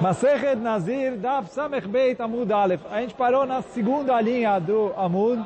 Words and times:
Masechet 0.00 0.56
Nazir, 0.56 1.16
Daf 1.16 1.48
Samech 1.50 1.88
Beit 1.88 2.20
Amud 2.20 2.52
Aleph. 2.52 2.82
A 2.90 3.00
gente 3.00 3.14
parou 3.14 3.46
na 3.46 3.62
segunda 3.62 4.20
linha 4.20 4.58
do 4.58 4.92
Amud, 4.96 5.42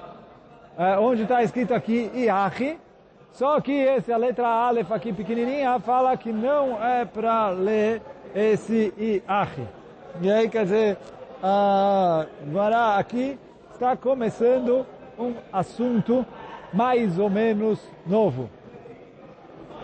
onde 1.00 1.23
está 1.23 1.42
escrito 1.42 1.73
aqui 1.73 2.11
Iachi. 2.15 2.77
Só 3.33 3.61
que 3.61 3.73
essa 3.87 4.17
letra 4.17 4.49
Aleph 4.49 4.91
aqui 4.91 5.13
pequenininha 5.13 5.79
fala 5.79 6.17
que 6.17 6.33
não 6.33 6.83
é 6.85 7.05
para 7.05 7.51
ler 7.51 8.03
esse 8.35 8.93
Iachi. 8.99 9.67
E 10.21 10.30
aí 10.30 10.48
quer 10.48 10.64
dizer, 10.64 10.98
agora 12.43 12.96
aqui 12.96 13.39
está 13.73 13.96
começando 13.96 14.85
um 15.17 15.35
assunto 15.53 16.27
mais 16.73 17.19
ou 17.19 17.30
menos 17.30 17.80
novo. 18.05 18.51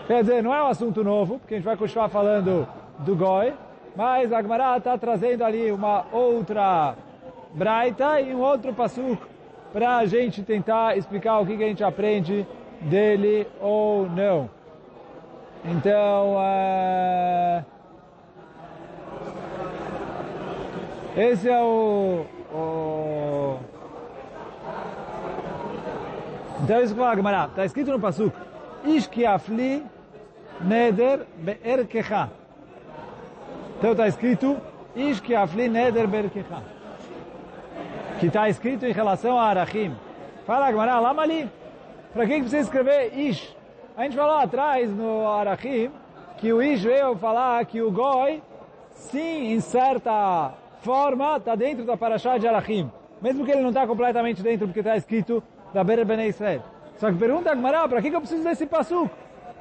Quer 0.07 0.21
dizer, 0.23 0.43
não 0.43 0.53
é 0.53 0.61
um 0.61 0.67
assunto 0.67 1.03
novo, 1.03 1.39
porque 1.39 1.53
a 1.53 1.57
gente 1.57 1.65
vai 1.65 1.77
continuar 1.77 2.09
falando 2.09 2.67
do 2.99 3.15
Goi, 3.15 3.53
mas 3.97 4.31
a 4.31 4.43
Gemara 4.43 4.77
está 4.77 4.95
trazendo 4.95 5.43
ali 5.43 5.71
uma 5.71 6.05
outra 6.11 6.95
braita 7.51 8.21
e 8.21 8.35
um 8.35 8.41
outro 8.41 8.71
pasuk 8.71 9.17
para 9.73 9.97
a 9.97 10.05
gente 10.05 10.43
tentar 10.43 10.95
explicar 10.95 11.39
o 11.39 11.45
que, 11.47 11.57
que 11.57 11.63
a 11.63 11.67
gente 11.67 11.83
aprende 11.83 12.45
dele 12.79 13.47
ou 13.59 14.07
não. 14.07 14.47
Então, 15.65 16.35
uh, 16.35 17.65
esse 21.17 21.49
é 21.49 21.59
o, 21.59 22.23
o 22.53 23.57
então 26.63 26.81
isso 26.83 26.93
que 26.93 26.99
fala 26.99 27.13
a 27.13 27.15
Gemara, 27.15 27.45
está 27.45 27.65
escrito 27.65 27.91
no 27.91 27.99
pasuk, 27.99 28.35
Ish 28.85 29.07
ki 29.07 29.25
afli 29.25 29.83
neder 30.61 31.25
be'erkecha. 31.37 32.29
Então 33.77 33.91
está 33.91 34.07
escrito, 34.07 34.57
Ish 34.95 35.19
ki 35.19 35.35
afli 35.35 35.69
neder 35.69 36.07
be'erkecha. 36.07 36.63
Que 38.19 38.25
está 38.25 38.49
escrito 38.49 38.85
em 38.87 38.91
relação 38.91 39.37
a 39.37 39.43
Arachim. 39.43 39.95
Fala, 40.47 40.71
Gemara, 40.71 40.99
lama 40.99 41.21
ali. 41.21 41.47
Para 42.11 42.25
que 42.25 42.39
precisa 42.39 42.59
escrever 42.59 43.15
Ish? 43.15 43.55
A 43.95 44.03
gente 44.03 44.15
falou 44.15 44.37
atrás 44.37 44.89
no 44.89 45.27
Arachim 45.27 45.91
que 46.37 46.51
o 46.51 46.61
Ish 46.61 46.83
veio 46.83 47.15
falar 47.17 47.63
que 47.65 47.79
o 47.79 47.91
Goi, 47.91 48.41
sim, 48.89 49.53
em 49.53 49.59
certa 49.59 50.53
forma, 50.81 51.37
está 51.37 51.53
dentro 51.53 51.85
da 51.85 51.95
Parashá 51.95 52.39
de 52.39 52.47
Arachim. 52.47 52.91
Mesmo 53.21 53.45
que 53.45 53.51
ele 53.51 53.61
não 53.61 53.69
está 53.69 53.85
completamente 53.85 54.41
dentro, 54.41 54.65
porque 54.65 54.79
está 54.79 54.97
escrito 54.97 55.43
da 55.71 55.83
Ber 55.83 56.03
Bnei 56.03 56.29
Israel. 56.29 56.63
Só 56.97 57.11
que 57.11 57.17
pergunta 57.17 57.51
a 57.51 57.55
Gemara, 57.55 57.87
para 57.87 58.01
que 58.01 58.09
eu 58.09 58.19
preciso 58.19 58.43
desse 58.43 58.65
pasuk? 58.65 59.11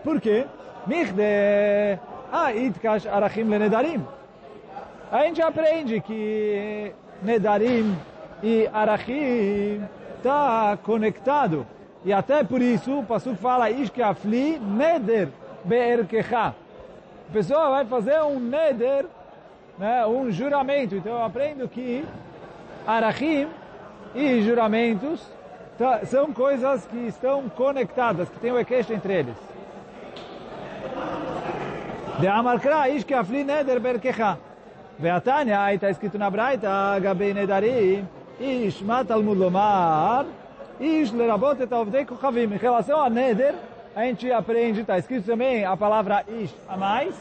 Por 0.02 0.18
quê? 0.22 0.46
Michde, 0.86 1.98
ah, 2.32 2.52
itkash 2.52 3.06
arachim 3.06 3.48
le 3.48 3.58
nedarim. 3.58 4.04
A 5.10 5.22
gente 5.24 5.40
aprende 5.40 6.00
que 6.00 6.92
nedarim 7.22 7.96
e 8.42 8.68
arachim 8.72 9.82
está 10.16 10.76
conectado. 10.82 11.66
E 12.04 12.12
até 12.12 12.44
por 12.44 12.60
isso 12.60 13.00
o 13.00 13.04
pasuk 13.04 13.36
fala, 13.36 13.70
ishke 13.70 14.00
neder 14.60 15.28
be'erkecha. 15.64 16.54
A 17.28 17.32
pessoa 17.32 17.70
vai 17.70 17.84
fazer 17.84 18.20
um 18.22 18.38
neder, 18.38 19.06
né, 19.78 20.06
um 20.06 20.30
juramento. 20.30 20.94
Então 20.94 21.12
eu 21.12 21.24
aprendo 21.24 21.68
que 21.68 22.04
arachim 22.86 23.48
e 24.14 24.42
juramentos 24.42 25.20
são 26.06 26.32
coisas 26.32 26.86
que 26.86 27.08
estão 27.08 27.48
conectadas, 27.48 28.28
que 28.28 28.38
tem 28.38 28.52
o 28.52 28.58
equeixo 28.58 28.92
entre 28.92 29.12
eles. 29.12 29.36
De 32.18 32.26
Amalkra, 32.28 32.88
ish 32.88 33.04
que 33.04 33.14
afli 33.14 33.44
neder 33.44 33.78
berkecha. 33.80 34.38
Veatania, 34.98 35.60
aí 35.60 35.74
está 35.74 35.90
escrito 35.90 36.18
na 36.18 36.30
Braita, 36.30 36.98
Gabei 37.00 37.34
Nedarim, 37.34 38.08
ish 38.40 38.80
matalmud 38.80 39.38
lomar, 39.38 40.24
ish 40.80 41.12
lerabot 41.12 41.60
et 41.60 41.72
avdei 41.72 42.04
kochavim. 42.04 42.54
Em 42.54 42.56
relação 42.56 43.00
a 43.00 43.10
neder, 43.10 43.54
a 43.94 44.04
gente 44.04 44.32
aprende, 44.32 44.80
está 44.80 44.96
escrito 44.98 45.26
também 45.26 45.64
a 45.64 45.76
palavra 45.76 46.24
ish 46.28 46.54
a 46.66 46.76
mais, 46.76 47.14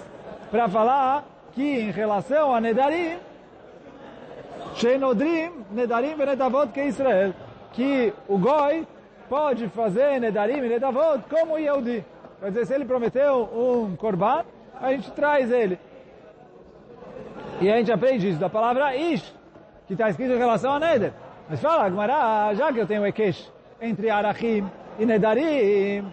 para 0.49 0.69
falar 0.69 1.25
que 1.53 1.61
em 1.61 1.91
relação 1.91 2.55
a 2.55 2.61
nedarim, 2.61 3.17
Shenodrim, 4.75 5.51
nedarim 5.71 6.15
venedavot 6.15 6.67
que 6.71 6.81
Israel 6.81 7.33
que 7.75 8.13
o 8.27 8.37
Goi 8.37 8.87
pode 9.29 9.67
fazer 9.67 10.19
Nedarim 10.19 10.63
e 10.63 10.69
Nedavot 10.69 11.19
como 11.29 11.57
Yehudi. 11.57 12.03
Quer 12.39 12.49
dizer, 12.49 12.65
se 12.67 12.73
ele 12.73 12.85
prometeu 12.85 13.43
um 13.53 13.95
Korban, 13.95 14.43
a 14.81 14.91
gente 14.91 15.11
traz 15.11 15.51
ele. 15.51 15.79
E 17.61 17.71
a 17.71 17.77
gente 17.77 17.91
aprende 17.91 18.29
isso 18.29 18.39
da 18.39 18.49
palavra 18.49 18.95
Ish, 18.95 19.33
que 19.87 19.93
está 19.93 20.09
escrito 20.09 20.33
em 20.33 20.37
relação 20.37 20.73
a 20.73 20.79
Neder. 20.79 21.13
Mas 21.49 21.61
fala, 21.61 21.89
Gmará, 21.89 22.53
já 22.53 22.73
que 22.73 22.79
eu 22.79 22.87
tenho 22.87 23.05
Ekesh 23.05 23.51
entre 23.79 24.09
Arachim 24.09 24.69
e 24.99 25.05
Nedarim, 25.05 26.11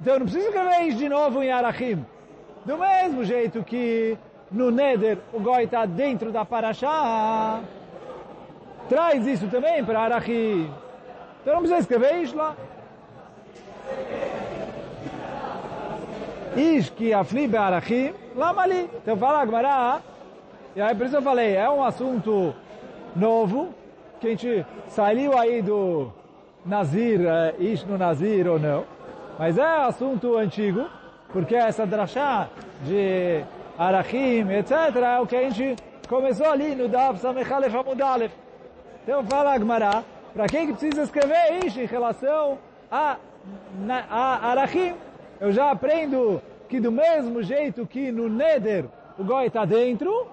então 0.00 0.14
eu 0.14 0.18
não 0.20 0.26
preciso 0.26 0.46
escrever 0.46 0.88
Ish 0.88 0.98
de 0.98 1.08
novo 1.08 1.42
em 1.42 1.50
Arachim. 1.50 2.04
Do 2.64 2.78
mesmo 2.78 3.24
jeito 3.24 3.62
que 3.62 4.16
no 4.50 4.70
Neder 4.70 5.18
o 5.32 5.40
Goi 5.40 5.64
está 5.64 5.84
dentro 5.84 6.30
da 6.30 6.44
Parashá, 6.44 7.60
traz 8.88 9.26
isso 9.26 9.48
também 9.48 9.84
para 9.84 10.00
Arachim. 10.00 10.70
Então 11.42 11.54
não 11.54 11.60
precisa 11.60 11.80
escrever 11.80 12.22
Ish 12.22 12.32
lá. 12.32 12.54
Ish 16.56 16.90
que 16.90 17.12
afli 17.12 17.48
be'arachim, 17.48 18.12
lama 18.36 18.62
ali. 18.62 18.88
Então 19.02 19.16
fala 19.16 19.40
Agmará, 19.40 20.00
e 20.76 20.80
aí 20.80 20.94
por 20.94 21.06
isso 21.06 21.16
eu 21.16 21.22
falei, 21.22 21.56
é 21.56 21.68
um 21.68 21.82
assunto 21.82 22.54
novo, 23.14 23.74
que 24.20 24.28
a 24.28 24.30
gente 24.30 24.66
saiu 24.88 25.36
aí 25.38 25.60
do 25.62 26.12
Nazir, 26.64 27.20
é, 27.26 27.54
Ish 27.58 27.84
no 27.84 27.98
Nazir 27.98 28.46
ou 28.48 28.58
não, 28.58 28.84
mas 29.38 29.58
é 29.58 29.64
assunto 29.64 30.36
antigo, 30.36 30.86
porque 31.32 31.54
essa 31.54 31.84
drachá 31.84 32.48
de 32.82 33.44
Arachim, 33.78 34.48
etc., 34.50 34.96
é 34.96 35.20
o 35.20 35.26
que 35.26 35.36
a 35.36 35.50
gente 35.50 35.76
começou 36.08 36.46
ali 36.46 36.74
no 36.74 36.88
Daf 36.88 37.18
Samechalef 37.18 37.74
Amudalef. 37.74 38.32
Então 39.02 39.24
fala 39.24 39.54
Agmará, 39.54 40.02
para 40.32 40.46
quem 40.46 40.66
que 40.68 40.72
precisa 40.74 41.02
escrever 41.02 41.64
isso 41.66 41.80
em 41.80 41.86
relação 41.86 42.58
a, 42.90 43.16
a 44.10 44.50
Arachim? 44.50 44.94
Eu 45.43 45.51
já 45.51 45.71
aprendo 45.71 46.41
que 46.67 46.79
do 46.79 46.91
mesmo 46.91 47.41
jeito 47.41 47.85
que 47.85 48.11
no 48.11 48.29
Neder 48.29 48.85
o 49.17 49.23
Goi 49.23 49.47
está 49.47 49.65
dentro, 49.65 50.27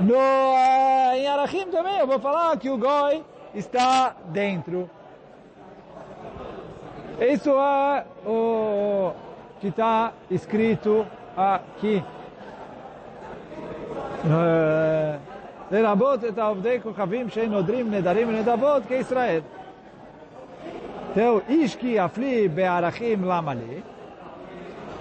no, 0.00 0.14
uh, 0.14 1.14
em 1.14 1.26
Arachim 1.26 1.66
também 1.66 1.98
eu 1.98 2.06
vou 2.06 2.18
falar 2.18 2.56
que 2.58 2.68
o 2.68 2.78
Goi 2.78 3.24
está 3.54 4.14
dentro. 4.26 4.90
Isso 7.20 7.50
é 7.50 8.04
o 8.26 9.12
que 9.60 9.68
está 9.68 10.12
escrito 10.30 11.06
aqui. 11.36 12.02
Uh, 14.24 15.20
לרבות 15.70 16.24
את 16.24 16.38
העובדי 16.38 16.80
כוכבים 16.82 17.28
שנודרים 17.30 17.90
נדרים 17.90 18.28
ונדבות 18.28 18.82
כישראל. 18.88 19.40
Então, 21.11 21.41
ish 21.49 21.75
que 21.75 21.99
afli 21.99 22.47
be'arachim 22.47 23.25
lamali. 23.25 23.83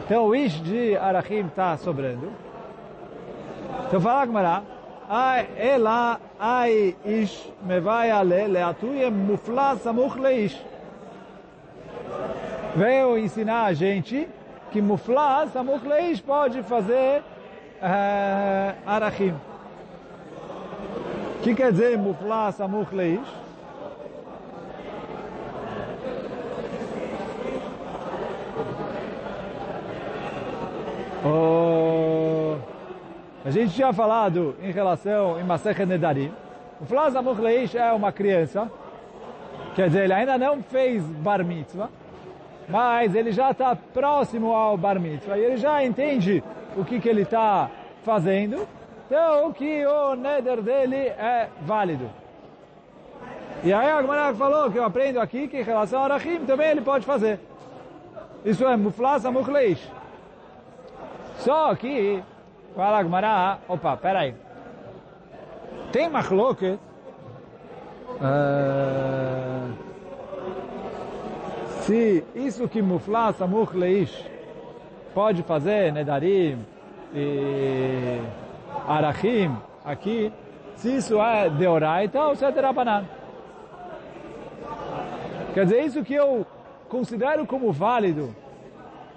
Então, 0.05 0.35
ish 0.35 0.61
de 0.61 0.97
arachim 0.97 1.47
está 1.47 1.77
sobrando. 1.77 2.33
Então, 3.87 4.01
fala 4.01 4.27
Gmará, 4.27 4.63
ela 5.57 6.19
ai 6.37 6.97
ish 7.05 7.53
me 7.63 7.79
vai 7.79 8.11
ale 8.11 8.49
leatuye 8.49 9.09
mufla 9.09 9.77
samuch 9.77 10.17
leish. 10.17 10.61
Veio 12.75 13.17
ensinar 13.17 13.67
a 13.67 13.73
gente 13.73 14.29
que 14.73 14.83
mufla 14.83 15.47
samuch 15.53 15.85
leish 15.85 16.21
pode 16.21 16.61
fazer 16.65 17.23
uh, 17.81 18.75
arachim. 18.85 19.35
O 21.37 21.43
que 21.43 21.55
quer 21.55 21.71
dizer 21.71 21.97
mufla 21.97 22.51
samuch 22.51 22.93
leish? 22.93 23.50
Oh, 31.23 32.57
a 33.45 33.51
gente 33.51 33.75
tinha 33.75 33.93
falado 33.93 34.57
em 34.63 34.71
relação 34.71 35.39
em 35.39 35.45
Masechet 35.45 35.85
Nedarim. 35.85 36.33
O 36.81 36.87
Flas 36.87 37.15
Amuch 37.15 37.39
Leish 37.39 37.75
é 37.75 37.93
uma 37.93 38.11
criança, 38.11 38.71
quer 39.75 39.89
dizer, 39.89 40.05
ele 40.05 40.15
ainda 40.15 40.39
não 40.39 40.63
fez 40.63 41.03
Bar 41.03 41.45
Mitzvah, 41.45 41.91
mas 42.67 43.15
ele 43.15 43.33
já 43.33 43.51
está 43.51 43.77
próximo 43.77 44.55
ao 44.55 44.79
Bar 44.79 44.99
Mitzvah 44.99 45.37
e 45.37 45.45
ele 45.45 45.57
já 45.59 45.85
entende 45.85 46.43
o 46.75 46.87
que, 46.87 46.99
que 46.99 47.09
ele 47.09 47.23
está 47.23 47.69
fazendo, 48.03 48.67
então 49.07 49.53
que 49.53 49.85
o 49.85 50.15
Neder 50.15 50.63
dele 50.63 50.97
é 50.97 51.49
válido. 51.61 52.09
E 53.63 53.75
aí 53.75 53.91
a 53.91 54.01
Gemara 54.01 54.35
falou 54.35 54.71
que 54.71 54.79
eu 54.79 54.85
aprendo 54.85 55.21
aqui 55.21 55.49
que 55.49 55.59
em 55.59 55.65
relação 55.65 56.01
a 56.01 56.05
Arachim 56.05 56.47
também 56.47 56.71
ele 56.71 56.81
pode 56.81 57.05
fazer. 57.05 57.39
Isso 58.43 58.67
é 58.67 58.75
Muflas 58.75 59.27
Amuch 59.27 59.51
Leish. 59.51 60.00
Só 61.41 61.75
que 61.75 62.23
Fala 62.77 63.03
Gmará, 63.03 63.59
opa, 63.69 63.97
peraí. 63.97 64.35
Tem 65.91 66.09
machloket 66.09 66.79
uh, 68.21 69.73
se 71.81 72.25
isso 72.35 72.69
que 72.69 72.81
mufla 72.81 73.33
samuch 73.33 73.75
leish 73.75 74.25
pode 75.13 75.43
fazer 75.43 75.93
nedarim 75.93 76.65
e 77.13 78.21
arachim 78.87 79.57
aqui, 79.85 80.33
se 80.77 80.97
isso 80.97 81.21
é 81.21 81.51
deoraita 81.51 82.21
ou 82.21 82.37
se 82.37 82.45
é. 82.45 82.53
Quer 85.55 85.65
dizer, 85.65 85.85
isso 85.85 86.05
que 86.05 86.15
eu 86.15 86.47
considero 86.89 87.45
como 87.45 87.73
válido, 87.73 88.33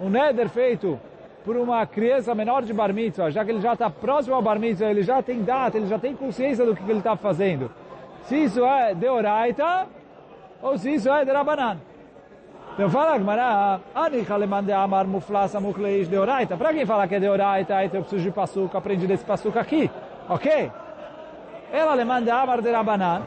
um 0.00 0.10
neder 0.10 0.48
feito 0.48 0.98
por 1.44 1.56
uma 1.56 1.86
criança 1.86 2.34
menor 2.34 2.62
de 2.62 2.72
bar 2.72 2.92
mitzvah, 2.92 3.30
já 3.30 3.44
que 3.44 3.50
ele 3.50 3.60
já 3.60 3.74
está 3.74 3.90
próximo 3.90 4.34
ao 4.34 4.40
bar 4.40 4.58
mitzvah, 4.58 4.90
ele 4.90 5.02
já 5.02 5.22
tem 5.22 5.42
data, 5.42 5.76
ele 5.76 5.86
já 5.86 5.98
tem 5.98 6.16
consciência 6.16 6.64
do 6.64 6.74
que 6.74 6.82
ele 6.82 6.98
está 6.98 7.16
fazendo. 7.16 7.70
Se 8.22 8.44
isso 8.44 8.64
é 8.64 8.94
deoraita 8.94 9.86
ou 10.62 10.78
se 10.78 10.94
isso 10.94 11.10
é 11.10 11.24
derabanan. 11.24 11.76
Então 12.72 12.88
fala 12.90 13.18
Gmará, 13.18 13.78
Anicha 13.94 14.34
lemande 14.36 14.72
amar 14.72 15.06
mufla 15.06 15.46
samuch 15.46 15.78
leish 15.78 16.08
deoraita. 16.08 16.56
Para 16.56 16.72
quem 16.72 16.86
fala 16.86 17.06
que 17.06 17.14
é 17.14 17.20
deoraita, 17.20 17.84
então 17.84 18.00
eu 18.00 18.02
preciso 18.02 18.24
de 18.24 18.30
passuca, 18.32 18.78
aprendi 18.78 19.06
desse 19.06 19.24
passuca 19.24 19.60
aqui. 19.60 19.90
Ok? 20.28 20.72
Ela 21.70 21.94
lemande 21.94 22.30
amar 22.30 22.62
derabanan. 22.62 23.22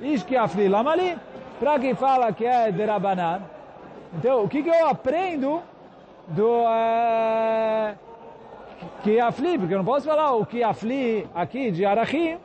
Ish 0.00 0.24
que 0.24 0.36
afli 0.36 0.68
lamali. 0.68 1.16
Para 1.60 1.78
quem 1.78 1.94
fala 1.94 2.32
que 2.32 2.44
é 2.44 2.72
derabanan. 2.72 3.42
Então, 4.18 4.44
o 4.44 4.48
que, 4.48 4.62
que 4.62 4.68
eu 4.68 4.88
aprendo 4.88 5.62
do 6.28 6.62
uh, 6.62 7.94
que 9.02 9.20
afli? 9.20 9.58
Porque 9.58 9.74
eu 9.74 9.78
não 9.78 9.84
posso 9.84 10.06
falar 10.06 10.32
o 10.32 10.46
que 10.46 10.62
afli 10.62 11.28
aqui 11.34 11.70
de 11.70 11.84
Arachim. 11.84 12.38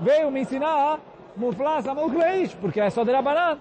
Veio 0.00 0.30
me 0.30 0.40
ensinar 0.40 0.98
mufla 1.36 1.82
samuch 1.82 2.14
leish, 2.14 2.54
porque 2.54 2.80
é 2.80 2.90
só 2.90 3.04
derabanan. 3.04 3.58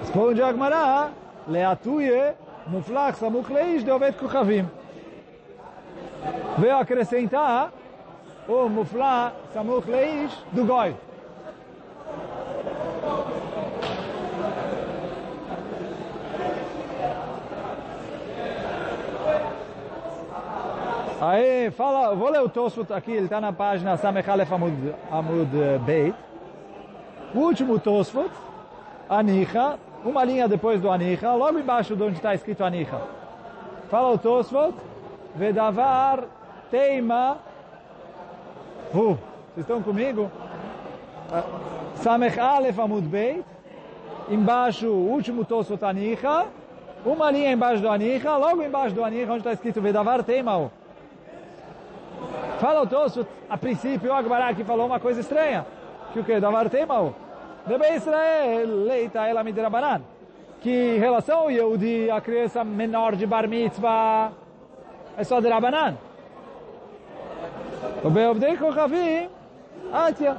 Responde 0.00 0.40
a 0.40 0.48
Agmará, 0.48 1.10
Leatuye, 1.46 2.34
Muflach, 2.66 3.18
Samuch 3.18 3.50
Leish, 3.50 3.84
de 3.84 3.90
Ovet 3.90 4.16
Kuchavim. 4.16 4.66
Veio 6.58 6.78
acrescentar 6.78 7.70
o 8.48 8.66
Muflach, 8.68 9.34
Samuch 9.52 9.86
Leish, 9.86 10.32
do 10.52 10.64
Goi. 10.64 10.94
Aí, 21.18 21.70
fala, 21.70 22.14
vou 22.14 22.28
ler 22.28 22.42
o 22.42 22.48
Tosfot 22.48 22.92
aqui, 22.92 23.10
ele 23.10 23.24
está 23.24 23.40
na 23.40 23.50
página 23.50 23.96
Samechalef 23.96 24.52
Amud, 24.52 24.94
Amud 25.10 25.48
Beit. 25.86 26.14
O 27.34 27.38
último 27.38 27.78
Tosfot, 27.78 28.30
Anicha, 29.08 29.78
uma 30.04 30.22
linha 30.24 30.46
depois 30.46 30.78
do 30.78 30.90
Anicha, 30.90 31.32
logo 31.32 31.58
embaixo 31.58 31.96
de 31.96 32.02
onde 32.02 32.16
está 32.16 32.34
escrito 32.34 32.62
Anicha. 32.62 33.00
Fala 33.88 34.10
o 34.10 34.18
Tosfot, 34.18 34.74
Vedavar 35.34 36.24
Teima 36.70 37.38
Hu. 38.94 39.16
Vocês 39.54 39.64
estão 39.64 39.82
comigo? 39.82 40.30
Samech 41.94 42.38
Aleph 42.38 42.78
Amud 42.78 43.06
Beit, 43.06 43.42
embaixo 44.28 44.88
último 44.88 45.46
Tosfot 45.46 45.82
Anicha, 45.82 46.44
uma 47.06 47.30
linha 47.30 47.52
embaixo 47.52 47.80
do 47.80 47.88
Anicha, 47.88 48.36
logo 48.36 48.62
embaixo 48.62 48.94
do 48.94 49.02
Anicha, 49.02 49.32
onde 49.32 49.40
está 49.40 49.54
escrito 49.54 49.80
Vedavar 49.80 50.22
Teima 50.22 50.58
Hu. 50.58 50.70
Fala 52.58 52.82
o 52.82 52.86
Tosfot, 52.86 53.26
a 53.48 53.56
princípio 53.56 54.10
o 54.10 54.14
Agbará 54.14 54.48
aqui 54.48 54.64
falou 54.64 54.86
uma 54.86 54.98
coisa 54.98 55.20
estranha, 55.20 55.66
que 56.12 56.20
o 56.20 56.24
que? 56.24 56.40
Davar 56.40 56.70
Teima 56.70 57.00
Hu. 57.00 57.14
Debe 57.66 57.94
Israel, 57.94 58.66
leita 58.84 59.26
ela 59.26 59.42
midrabanan. 59.42 60.00
Que 60.60 60.96
em 60.96 60.98
relação 60.98 61.40
ao 61.40 61.50
Yehudi, 61.50 62.10
a 62.10 62.20
criança 62.20 62.64
menor 62.64 63.14
de 63.14 63.26
bar 63.26 63.48
mitzvah, 63.48 64.32
é 65.16 65.24
só 65.24 65.40
de 65.40 65.48
Rabanan. 65.48 65.96
O 68.02 68.10
Beobdei 68.10 68.56
Kochavim, 68.56 69.28
Atia. 69.92 70.36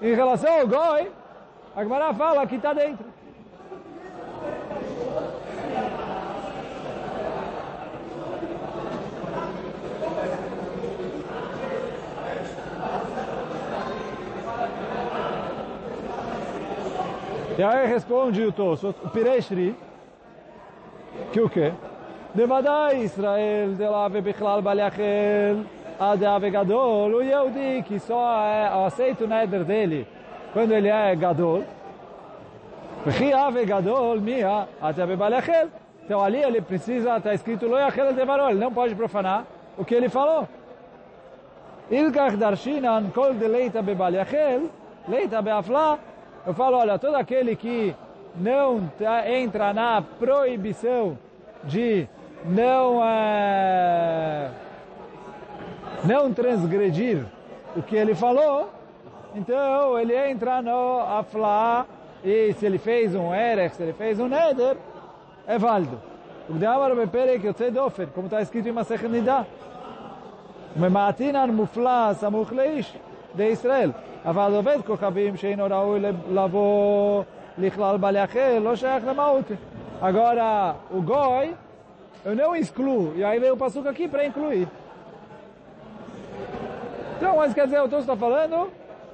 Em 0.00 0.14
relação 0.14 0.60
ao 0.60 0.66
Goi, 0.66 1.10
a 1.76 2.14
fala 2.14 2.46
que 2.46 2.56
está 2.56 2.72
dentro. 2.72 3.04
E 17.58 17.62
aí 17.62 17.86
responde 17.86 18.44
o 18.44 18.52
Tosfot, 18.52 18.94
o 19.02 19.08
Pireshri, 19.08 19.74
que 21.32 21.40
o 21.40 21.48
quê? 21.48 21.72
Devadai 22.34 23.04
Israel 23.04 23.74
de 23.74 23.86
lá 23.88 24.08
bichlal 24.10 24.60
baliachel 24.60 25.64
ade 25.98 26.26
ave 26.26 26.50
gadol, 26.50 27.10
o 27.10 27.22
Yehudi 27.22 27.82
que 27.82 27.98
só 27.98 28.44
é, 28.44 28.86
aceita 28.86 29.24
o 29.24 29.26
neder 29.26 29.64
dele 29.64 30.06
quando 30.52 30.72
ele 30.72 30.88
é 30.88 31.16
gadol, 31.16 31.64
Vechi 33.06 33.32
ave 33.32 33.64
gadol 33.64 34.20
mia 34.20 34.68
ade 34.82 35.00
ave 35.00 35.16
baliachel. 35.16 35.68
Então 36.04 36.20
ali 36.22 36.42
ele 36.42 36.60
precisa, 36.60 37.16
está 37.16 37.32
escrito 37.32 37.66
lo 37.66 37.78
yachel 37.78 38.12
devarol, 38.12 38.50
ele 38.50 38.60
não 38.60 38.72
pode 38.72 38.94
profanar 38.94 39.46
o 39.78 39.84
que 39.84 39.94
ele 39.94 40.10
falou. 40.10 40.46
Ilkach 41.90 42.36
darshinan 42.36 43.10
kol 43.14 43.32
de 43.32 43.48
leita 43.48 43.80
bebaliachel, 43.80 44.68
leita 45.08 45.40
beafla, 45.40 45.98
eu 46.46 46.54
falo, 46.54 46.76
olha, 46.76 46.96
todo 46.96 47.16
aquele 47.16 47.56
que 47.56 47.92
não 48.36 48.86
tá, 48.98 49.28
entra 49.28 49.74
na 49.74 50.00
proibição 50.00 51.18
de 51.64 52.06
não, 52.44 53.04
é, 53.04 54.50
não 56.04 56.32
transgredir 56.32 57.24
o 57.74 57.82
que 57.82 57.96
ele 57.96 58.14
falou, 58.14 58.70
então 59.34 59.98
ele 59.98 60.14
entra 60.14 60.62
no 60.62 61.00
afla 61.00 61.84
e 62.24 62.52
se 62.52 62.64
ele 62.64 62.78
fez 62.78 63.12
um 63.14 63.34
erech, 63.34 63.74
se 63.74 63.82
ele 63.82 63.92
fez 63.92 64.20
um 64.20 64.28
neder, 64.28 64.76
é 65.48 65.58
válido. 65.58 66.00
O 66.48 66.54
Gdamar 66.54 66.94
Beperek 66.94 67.44
Yotzei 67.44 67.72
Dofer, 67.72 68.06
como 68.14 68.26
está 68.28 68.40
escrito 68.40 68.68
em 68.68 68.72
Masechet 68.72 69.08
Me 70.76 70.88
matinam 70.88 71.48
muflas 71.48 72.22
amuch 72.22 72.54
de 73.34 73.50
Israel. 73.50 73.92
אבל 74.25 74.53
עובד 74.55 74.77
כוכבים 74.85 75.37
שאינו 75.37 75.65
ראוי 75.69 75.99
לבוא 76.31 77.23
לכלל 77.57 77.97
בעלי 77.97 78.23
אחר, 78.23 78.59
לא 78.63 78.75
שייך 78.75 79.03
למהות. 79.07 79.45
Agora, 80.01 80.77
o 80.89 80.99
goi, 80.99 81.55
eu 82.25 82.35
não 82.35 82.55
excluo. 82.55 83.13
E 83.15 83.23
aí 83.23 83.37
veio 83.39 83.53
o 83.53 83.57
passuco 83.57 83.87
aqui 83.87 84.07
para 84.07 84.25
incluir. 84.25 84.67
Então, 87.17 87.37
mas 87.37 87.53
quer 87.53 87.65
dizer, 87.65 87.81
o 87.81 87.87
Tosso 87.87 88.01
está 88.01 88.15
falando, 88.15 88.71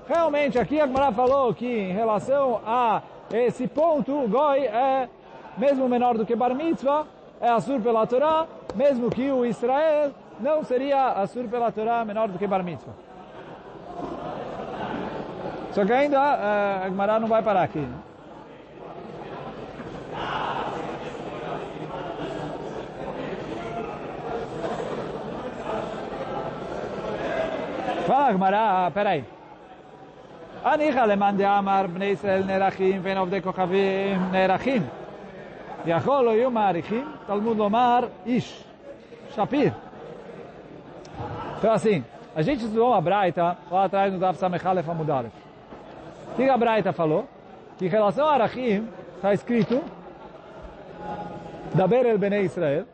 realmente 0.07 0.57
aqui 0.57 0.79
a 0.79 0.87
Gemara 0.87 1.11
falou 1.11 1.53
que 1.53 1.67
em 1.67 1.91
relação 1.91 2.61
a 2.65 3.01
esse 3.33 3.67
ponto, 3.67 4.13
o 4.23 4.29
goi 4.29 4.59
é 4.65 5.09
mesmo 5.57 5.89
menor 5.89 6.17
do 6.17 6.25
que 6.25 6.37
bar 6.37 6.55
mitzvah, 6.55 7.05
é 7.41 7.49
assur 7.49 7.81
pela 7.81 8.07
Torá, 8.07 8.47
mesmo 8.73 9.09
que 9.09 9.29
o 9.29 9.45
Israel 9.45 10.11
não 10.39 10.63
seria 10.63 11.07
assur 11.23 11.49
pela 11.49 11.69
Torá 11.69 12.05
menor 12.05 12.29
do 12.29 12.39
que 12.39 12.47
bar 12.47 12.63
mitzvah. 12.63 12.93
Só 15.71 15.85
que 15.85 15.93
ainda 15.93 16.19
a 16.83 16.89
Gemara 16.89 17.19
não 17.19 17.27
vai 17.27 17.41
parar 17.43 17.63
aqui. 17.63 17.87
Fala 28.07 28.31
Gemara, 28.31 28.91
peraí. 28.93 29.23
הניחא 30.63 30.99
למאן 30.99 31.37
דאמר 31.37 31.85
בני 31.93 32.05
ישראל 32.05 32.43
נערכים 32.43 32.99
ואין 33.03 33.17
עובדי 33.17 33.41
כוכבים 33.41 34.31
נערכים. 34.31 34.83
יכול 35.85 36.25
לא 36.25 36.29
יהיו 36.29 36.51
מעריכים, 36.51 37.11
תלמוד 37.27 37.57
לומר 37.57 37.99
איש, 38.25 38.63
שפיר. 39.35 39.71
Então 41.59 41.71
assim, 41.71 42.03
a 42.35 42.41
gente 42.41 42.63
estudou 42.63 42.89
uma 42.89 43.01
braita 43.01 43.57
lá 43.71 43.85
atrás 43.85 44.13
no 44.13 44.19
Daf 44.19 44.37
Samechalef 44.37 44.87
Amudalef. 44.87 45.31
O 46.32 46.34
que 46.34 46.48
a 46.48 46.56
braita 46.56 46.94
falou? 46.94 47.28
Que 47.76 47.84
em 47.84 47.88
relação 47.88 48.26
a 48.26 48.32
Arachim, 48.32 48.88
está 49.16 49.34
escrito 49.34 49.82
Daber 51.74 52.06
el 52.06 52.16
Bnei 52.16 52.44
Israel. 52.44 52.86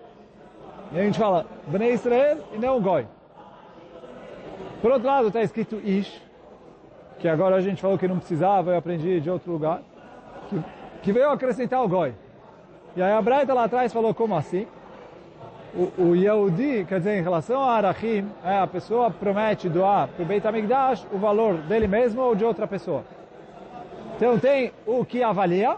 E 0.90 0.98
a 0.98 1.02
gente 1.04 1.16
fala 1.16 1.46
Bnei 1.68 1.92
Israel 1.92 2.38
e 2.52 2.58
não 2.58 2.80
Goi. 2.80 3.06
Por 4.82 4.90
outro 4.90 5.06
lado, 5.06 5.28
está 5.28 5.40
escrito 5.40 5.80
Ish, 5.84 6.20
que 7.20 7.28
agora 7.28 7.54
a 7.54 7.60
gente 7.60 7.80
falou 7.80 7.96
que 7.96 8.08
não 8.08 8.18
precisava, 8.18 8.72
eu 8.72 8.78
aprendi 8.78 9.20
de 9.20 9.30
outro 9.30 9.52
lugar, 9.52 9.82
que, 10.48 10.60
que 11.02 11.12
veio 11.12 11.30
acrescentar 11.30 11.80
o 11.84 11.88
Goi. 11.88 12.14
E 12.96 13.02
aí 13.02 13.12
a 13.12 13.22
Braita 13.22 13.54
lá 13.54 13.64
atrás 13.64 13.92
falou, 13.92 14.12
como 14.12 14.36
assim? 14.36 14.66
O, 15.72 16.02
o 16.02 16.16
Yehudi, 16.16 16.84
quer 16.88 16.98
dizer, 16.98 17.18
em 17.18 17.22
relação 17.22 17.62
a 17.62 17.74
Arachim, 17.74 18.28
é, 18.44 18.58
a 18.58 18.66
pessoa 18.66 19.12
promete 19.12 19.68
doar 19.68 20.08
para 20.08 20.24
o 20.24 20.26
Beit 20.26 20.44
HaMikdash 20.44 21.06
o 21.12 21.18
valor 21.18 21.54
dele 21.58 21.86
mesmo 21.86 22.20
ou 22.20 22.34
de 22.34 22.44
outra 22.44 22.66
pessoa. 22.66 23.04
Então 24.18 24.36
tem 24.36 24.72
o 24.84 25.04
que 25.04 25.22
avalia 25.22 25.76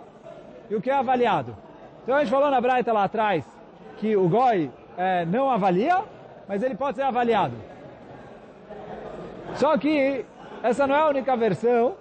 e 0.70 0.74
o 0.74 0.80
que 0.80 0.88
é 0.88 0.94
avaliado. 0.94 1.54
Então 2.02 2.16
a 2.16 2.20
gente 2.20 2.30
falou 2.30 2.50
na 2.50 2.58
Braita 2.58 2.90
lá 2.90 3.04
atrás 3.04 3.44
que 3.98 4.16
o 4.16 4.26
Goi 4.30 4.70
é, 4.96 5.26
não 5.26 5.50
avalia, 5.50 6.02
mas 6.48 6.62
ele 6.62 6.74
pode 6.74 6.96
ser 6.96 7.02
avaliado. 7.02 7.54
Só 9.56 9.76
que 9.76 10.24
essa 10.62 10.86
não 10.86 10.96
é 10.96 11.00
a 11.00 11.08
única 11.08 11.36
versão 11.36 11.96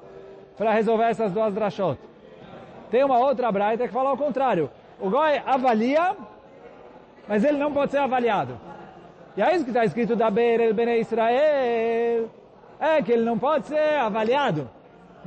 para 0.57 0.71
resolver 0.71 1.09
essas 1.09 1.29
duas 1.33 1.53
drashot. 1.53 1.99
Tem 2.89 3.03
uma 3.03 3.19
outra 3.19 3.51
Braita 3.51 3.85
que 3.85 3.93
fala 3.93 4.13
o 4.13 4.17
contrário. 4.17 4.71
O 4.97 5.09
Goi 5.09 5.41
avalia, 5.45 6.15
mas 7.27 7.43
ele 7.43 7.57
não 7.57 7.73
pode 7.73 7.91
ser 7.91 7.97
avaliado. 7.97 8.57
E 9.35 9.41
é 9.41 9.53
isso 9.53 9.65
que 9.65 9.71
está 9.71 9.83
escrito 9.83 10.15
da 10.15 10.31
Beir 10.31 10.61
el 10.61 10.73
Bene 10.73 11.01
Israel. 11.01 12.29
É 12.79 13.01
que 13.03 13.11
ele 13.11 13.25
não 13.25 13.37
pode 13.37 13.67
ser 13.67 13.99
avaliado. 13.99 14.78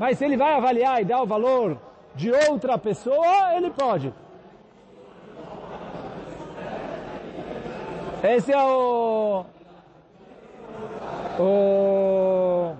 Mas 0.03 0.19
se 0.19 0.25
ele 0.25 0.37
vai 0.37 0.55
avaliar 0.55 1.01
e 1.01 1.05
dar 1.05 1.23
o 1.23 1.27
valor 1.27 1.79
de 2.17 2.33
outra 2.33 2.77
pessoa, 2.77 3.55
ele 3.57 3.71
pode. 3.71 4.13
Esse 8.25 8.53
é 8.53 8.61
o... 8.61 9.45
O... 11.39 12.75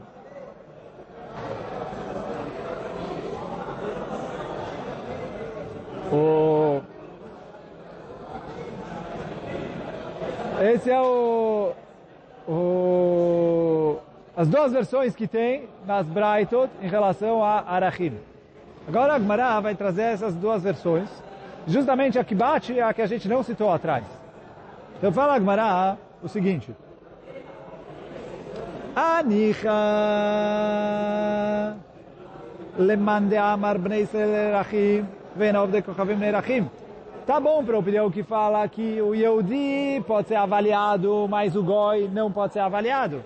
O... 6.11 6.83
Esse 10.61 10.91
é 10.91 11.01
o... 11.01 11.73
o... 12.49 13.22
As 14.43 14.49
duas 14.49 14.73
versões 14.73 15.15
que 15.15 15.29
tem 15.29 15.69
nas 15.87 16.05
Braitot 16.05 16.69
em 16.83 16.89
relação 16.89 17.45
a 17.45 17.61
Arachim. 17.61 18.15
Agora 18.89 19.15
a 19.15 19.19
Gemara 19.21 19.61
vai 19.61 19.77
trazer 19.77 20.03
essas 20.03 20.35
duas 20.35 20.65
versões. 20.65 21.09
Justamente 21.65 22.19
a 22.19 22.25
que 22.25 22.35
bate 22.35 22.77
é 22.77 22.83
a 22.83 22.93
que 22.93 23.03
a 23.03 23.07
gente 23.07 23.29
não 23.29 23.45
citou 23.45 23.71
atrás. 23.71 24.05
Então 24.99 25.13
fala 25.13 25.35
a 25.35 25.39
Gemara 25.39 25.97
o 26.21 26.29
seguinte. 26.29 26.75
Anicha 28.97 29.71
lemande 32.77 33.37
amar 33.37 33.79
bnei 33.79 34.09
Rachim 34.53 35.07
venov 35.37 35.71
de 35.71 35.83
kochavim 35.83 36.17
nerachim. 36.17 36.69
Tá 37.25 37.39
bom 37.39 37.65
para 37.65 37.77
a 37.77 37.79
opinião 37.79 38.11
que 38.11 38.25
fala 38.25 38.67
que 38.67 39.01
o 39.01 39.15
Yehudi 39.15 40.03
pode 40.05 40.27
ser 40.27 40.35
avaliado, 40.35 41.29
mas 41.31 41.55
o 41.55 41.63
Goi 41.63 42.11
não 42.13 42.33
pode 42.33 42.55
ser 42.55 42.59
avaliado. 42.59 43.23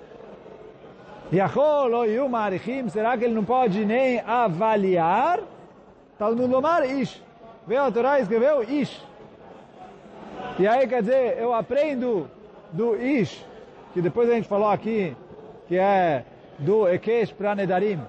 Será 2.90 3.18
que 3.18 3.24
ele 3.24 3.34
não 3.34 3.44
pode 3.44 3.84
nem 3.84 4.20
avaliar? 4.20 5.40
Talmud 6.18 6.48
Lomar 6.48 6.84
Ish. 6.88 7.20
Veio 7.66 7.82
a 7.82 7.90
Torá 7.90 8.18
e 8.18 8.22
escreveu 8.22 8.62
Ish. 8.62 9.04
E 10.58 10.68
aí 10.68 10.86
quer 10.86 11.02
dizer, 11.02 11.36
eu 11.38 11.52
aprendo 11.52 12.30
do 12.72 12.96
Ish, 12.96 13.44
que 13.92 14.00
depois 14.00 14.30
a 14.30 14.34
gente 14.34 14.46
falou 14.46 14.68
aqui, 14.68 15.16
que 15.66 15.76
é 15.76 16.24
do 16.58 16.88
Ekesh 16.88 17.32
para 17.32 17.54
Nedarim, 17.54 18.00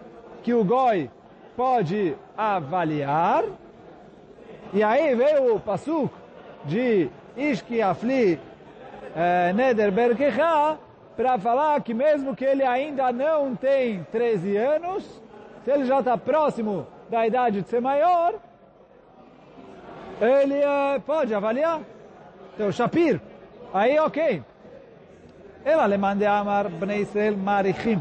que 0.43 0.53
o 0.53 0.63
Goi 0.63 1.09
pode 1.55 2.15
avaliar. 2.37 3.43
E 4.73 4.83
aí 4.83 5.15
veio 5.15 5.55
o 5.55 5.59
Pasuk 5.59 6.13
de 6.65 7.09
Ish 7.35 7.61
que 7.61 7.81
afli 7.81 8.39
eh, 9.15 9.53
Neder 9.53 9.91
Berkecha, 9.91 10.77
para 11.17 11.39
falar 11.39 11.81
que 11.81 11.95
mesmo 11.95 12.35
que 12.35 12.45
ele 12.45 12.63
ainda 12.63 13.11
não 13.11 13.55
tem 13.55 14.05
13 14.11 14.55
anos, 14.55 15.03
se 15.65 15.71
ele 15.71 15.85
já 15.85 15.99
está 15.99 16.15
próximo 16.15 16.85
da 17.09 17.25
idade 17.25 17.61
de 17.61 17.67
ser 17.67 17.81
maior, 17.81 18.35
ele 20.21 20.59
uh, 20.59 21.01
pode 21.01 21.33
avaliar. 21.33 21.81
Então, 22.53 22.71
Shapir, 22.71 23.19
aí 23.73 23.97
ok. 23.97 24.43
Ela 25.65 25.87
le 25.87 25.95
amar 26.25 26.69
bnei 26.69 27.01
Israel 27.01 27.35
marichim. 27.35 27.99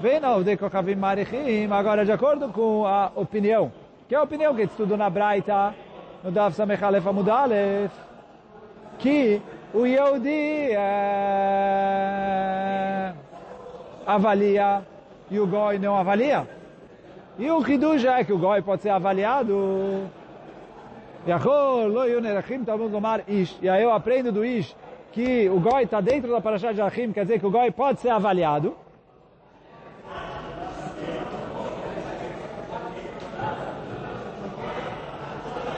Vem 0.00 0.24
ao 0.24 0.42
de 0.42 0.56
kokavim 0.56 0.94
marichim, 0.94 1.70
agora 1.70 2.04
de 2.04 2.12
acordo 2.12 2.48
com 2.48 2.86
a 2.86 3.10
opinião, 3.14 3.72
que 4.08 4.14
é 4.14 4.18
a 4.18 4.22
opinião 4.22 4.54
que 4.54 4.62
estudou 4.62 4.96
na 4.96 5.10
Braita, 5.10 5.74
no 6.24 6.30
Dav 6.30 6.54
Samech 6.54 6.82
Amudalef, 6.82 7.92
que 8.98 9.42
o 9.73 9.85
Yehudi 9.85 10.71
é, 10.71 10.87
avalia 14.05 14.81
e 15.29 15.39
o 15.39 15.47
Goi 15.47 15.77
não 15.77 15.95
avalia. 15.97 16.47
E 17.37 17.51
o 17.51 17.67
Hidush 17.67 18.05
é 18.05 18.23
que 18.23 18.33
o 18.33 18.37
Goi 18.37 18.61
pode 18.61 18.81
ser 18.81 18.89
avaliado. 18.89 20.09
E 23.61 23.69
aí 23.69 23.83
eu 23.83 23.91
aprendo 23.91 24.31
do 24.31 24.45
Ish 24.45 24.75
que 25.11 25.49
o 25.49 25.59
Goi 25.59 25.83
está 25.83 25.99
dentro 26.01 26.31
da 26.31 26.39
Parashat 26.41 26.73
de 26.73 26.81
Achim, 26.81 27.11
quer 27.11 27.23
dizer 27.23 27.39
que 27.39 27.45
o 27.45 27.51
Goi 27.51 27.71
pode 27.71 27.99
ser 27.99 28.09
avaliado. 28.09 28.75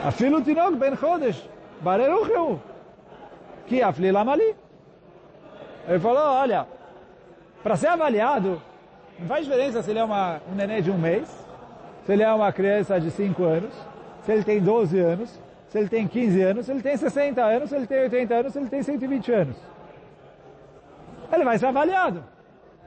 אפילו 0.08 0.40
תינוק 0.40 0.74
בן 0.78 0.96
חודש, 0.96 1.48
ברוך 1.82 2.28
הוא 2.36 2.56
que 3.67 3.81
afli 3.81 4.11
lamali. 4.11 4.55
Ele 5.87 5.99
falou, 5.99 6.23
olha, 6.23 6.65
para 7.61 7.75
ser 7.75 7.87
avaliado, 7.87 8.61
não 9.19 9.27
faz 9.27 9.45
diferença 9.45 9.81
se 9.81 9.91
ele 9.91 9.99
é 9.99 10.03
uma, 10.03 10.41
um 10.51 10.55
neném 10.55 10.81
de 10.81 10.91
um 10.91 10.97
mês, 10.97 11.27
se 12.05 12.13
ele 12.13 12.23
é 12.23 12.33
uma 12.33 12.51
criança 12.51 12.99
de 12.99 13.11
5 13.11 13.43
anos, 13.43 13.73
se 14.23 14.31
ele 14.31 14.43
tem 14.43 14.61
12 14.61 14.99
anos, 14.99 15.39
se 15.69 15.77
ele 15.77 15.89
tem 15.89 16.07
15 16.07 16.41
anos, 16.41 16.65
se 16.65 16.71
ele 16.71 16.81
tem 16.81 16.97
60 16.97 17.43
anos, 17.43 17.69
se 17.69 17.75
ele 17.75 17.87
tem 17.87 17.99
80 18.01 18.33
anos, 18.33 18.53
se 18.53 18.59
ele 18.59 18.69
tem 18.69 18.83
120 18.83 19.31
anos. 19.31 19.57
Ele 21.31 21.43
vai 21.43 21.57
ser 21.57 21.67
avaliado. 21.67 22.23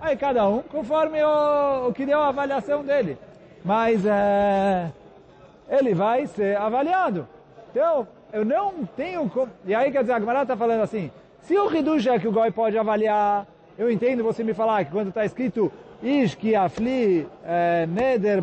Aí 0.01 0.17
cada 0.17 0.49
um, 0.49 0.63
conforme 0.63 1.23
o, 1.23 1.89
o 1.89 1.93
que 1.93 2.07
deu 2.07 2.21
a 2.21 2.29
avaliação 2.29 2.85
dele. 2.85 3.19
Mas 3.65 4.07
é, 4.07 4.91
ele 5.69 5.93
vai 5.95 6.27
ser 6.27 6.57
avaliado. 6.57 7.29
Então, 7.71 8.07
eu 8.33 8.45
não 8.45 8.85
tenho 8.97 9.29
como... 9.29 9.51
E 9.65 9.75
aí, 9.75 9.91
quer 9.91 10.03
dizer, 10.03 10.13
a 10.15 10.21
Gemara 10.21 10.43
está 10.43 10.57
falando 10.57 10.83
assim, 10.83 11.11
se 11.43 11.57
o 11.57 11.75
Hidush 11.75 12.07
é 12.07 12.19
que 12.19 12.29
o 12.29 12.33
Goi 12.33 12.51
pode 12.51 12.77
avaliar, 12.77 13.47
eu 13.79 13.91
entendo 13.91 14.25
você 14.25 14.43
me 14.45 14.53
falar 14.55 14.85
que 14.85 14.91
quando 14.91 15.09
está 15.09 15.25
escrito 15.25 15.73
Ish 16.03 16.35
ki 16.37 16.55
afli 16.55 17.27
eh, 17.45 17.87
neder 17.87 18.43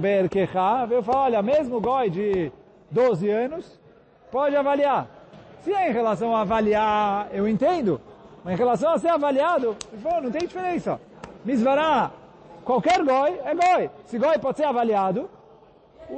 eu 0.91 1.03
falo, 1.03 1.19
olha, 1.19 1.41
mesmo 1.41 1.77
o 1.77 1.81
Goi 1.81 2.09
de 2.09 2.51
12 2.91 3.29
anos 3.29 3.79
pode 4.31 4.55
avaliar. 4.55 5.07
Se 5.61 5.73
é 5.73 5.89
em 5.89 5.93
relação 5.93 6.35
a 6.35 6.41
avaliar, 6.41 7.29
eu 7.31 7.47
entendo. 7.47 7.99
Mas 8.43 8.55
em 8.55 8.57
relação 8.57 8.91
a 8.91 8.97
ser 8.97 9.07
avaliado, 9.07 9.75
falo, 10.03 10.23
não 10.23 10.31
tem 10.31 10.41
diferença. 10.41 10.99
Misvará, 11.45 12.11
qualquer 12.63 13.03
Goi 13.03 13.39
é 13.43 13.55
Goi. 13.55 13.89
Se 14.05 14.19
Goi 14.19 14.37
pode 14.37 14.57
ser 14.57 14.65
avaliado, 14.65 15.29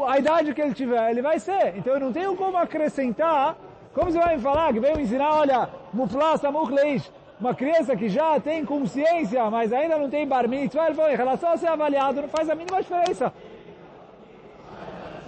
a 0.08 0.18
idade 0.20 0.54
que 0.54 0.62
ele 0.62 0.74
tiver, 0.74 1.12
ele 1.12 1.22
vai 1.22 1.40
ser. 1.40 1.76
Então 1.78 1.94
eu 1.94 2.00
não 2.00 2.14
tenho 2.14 2.36
como 2.36 2.58
acrescentar. 2.58 3.56
Como 3.94 4.12
você 4.12 4.20
vai 4.20 4.36
me 4.36 4.42
falar 4.42 4.74
que 4.74 4.80
veio 4.80 4.96
me 4.96 5.04
ensinar, 5.04 5.34
olha, 5.34 5.70
muflasa 5.92 6.52
muchleish, 6.52 7.12
uma 7.40 7.56
criança 7.56 7.96
que 7.96 8.10
já 8.10 8.40
tem 8.40 8.64
consciência, 8.66 9.50
mas 9.50 9.74
ainda 9.74 9.98
não 9.98 10.10
tem 10.10 10.28
bar 10.28 10.48
mitzvah, 10.48 10.86
ele 10.86 10.96
falou, 10.96 11.12
em 11.12 11.16
relação 11.16 11.52
a 11.52 11.58
ser 11.58 11.68
avaliado, 11.68 12.22
não 12.22 12.30
faz 12.30 12.50
a 12.50 12.56
mínima 12.56 12.82
diferença. 12.82 13.34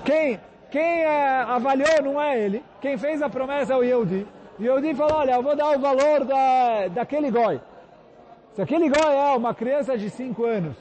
Quem, 0.05 0.39
quem 0.69 1.01
é, 1.01 1.41
avaliou 1.41 2.03
não 2.03 2.21
é 2.21 2.39
ele, 2.39 2.63
quem 2.79 2.97
fez 2.97 3.21
a 3.21 3.29
promessa 3.29 3.73
é 3.73 3.75
o 3.75 3.83
Yehudi. 3.83 4.27
E 4.59 4.63
o 4.63 4.65
Yehudi 4.65 4.93
falou, 4.93 5.17
olha, 5.17 5.31
eu 5.31 5.41
vou 5.41 5.55
dar 5.55 5.75
o 5.75 5.79
valor 5.79 6.25
da, 6.25 6.87
daquele 6.89 7.31
goi. 7.31 7.59
Se 8.53 8.61
aquele 8.61 8.89
goi 8.89 9.15
é 9.15 9.31
uma 9.35 9.53
criança 9.53 9.97
de 9.97 10.09
5 10.09 10.45
anos, 10.45 10.77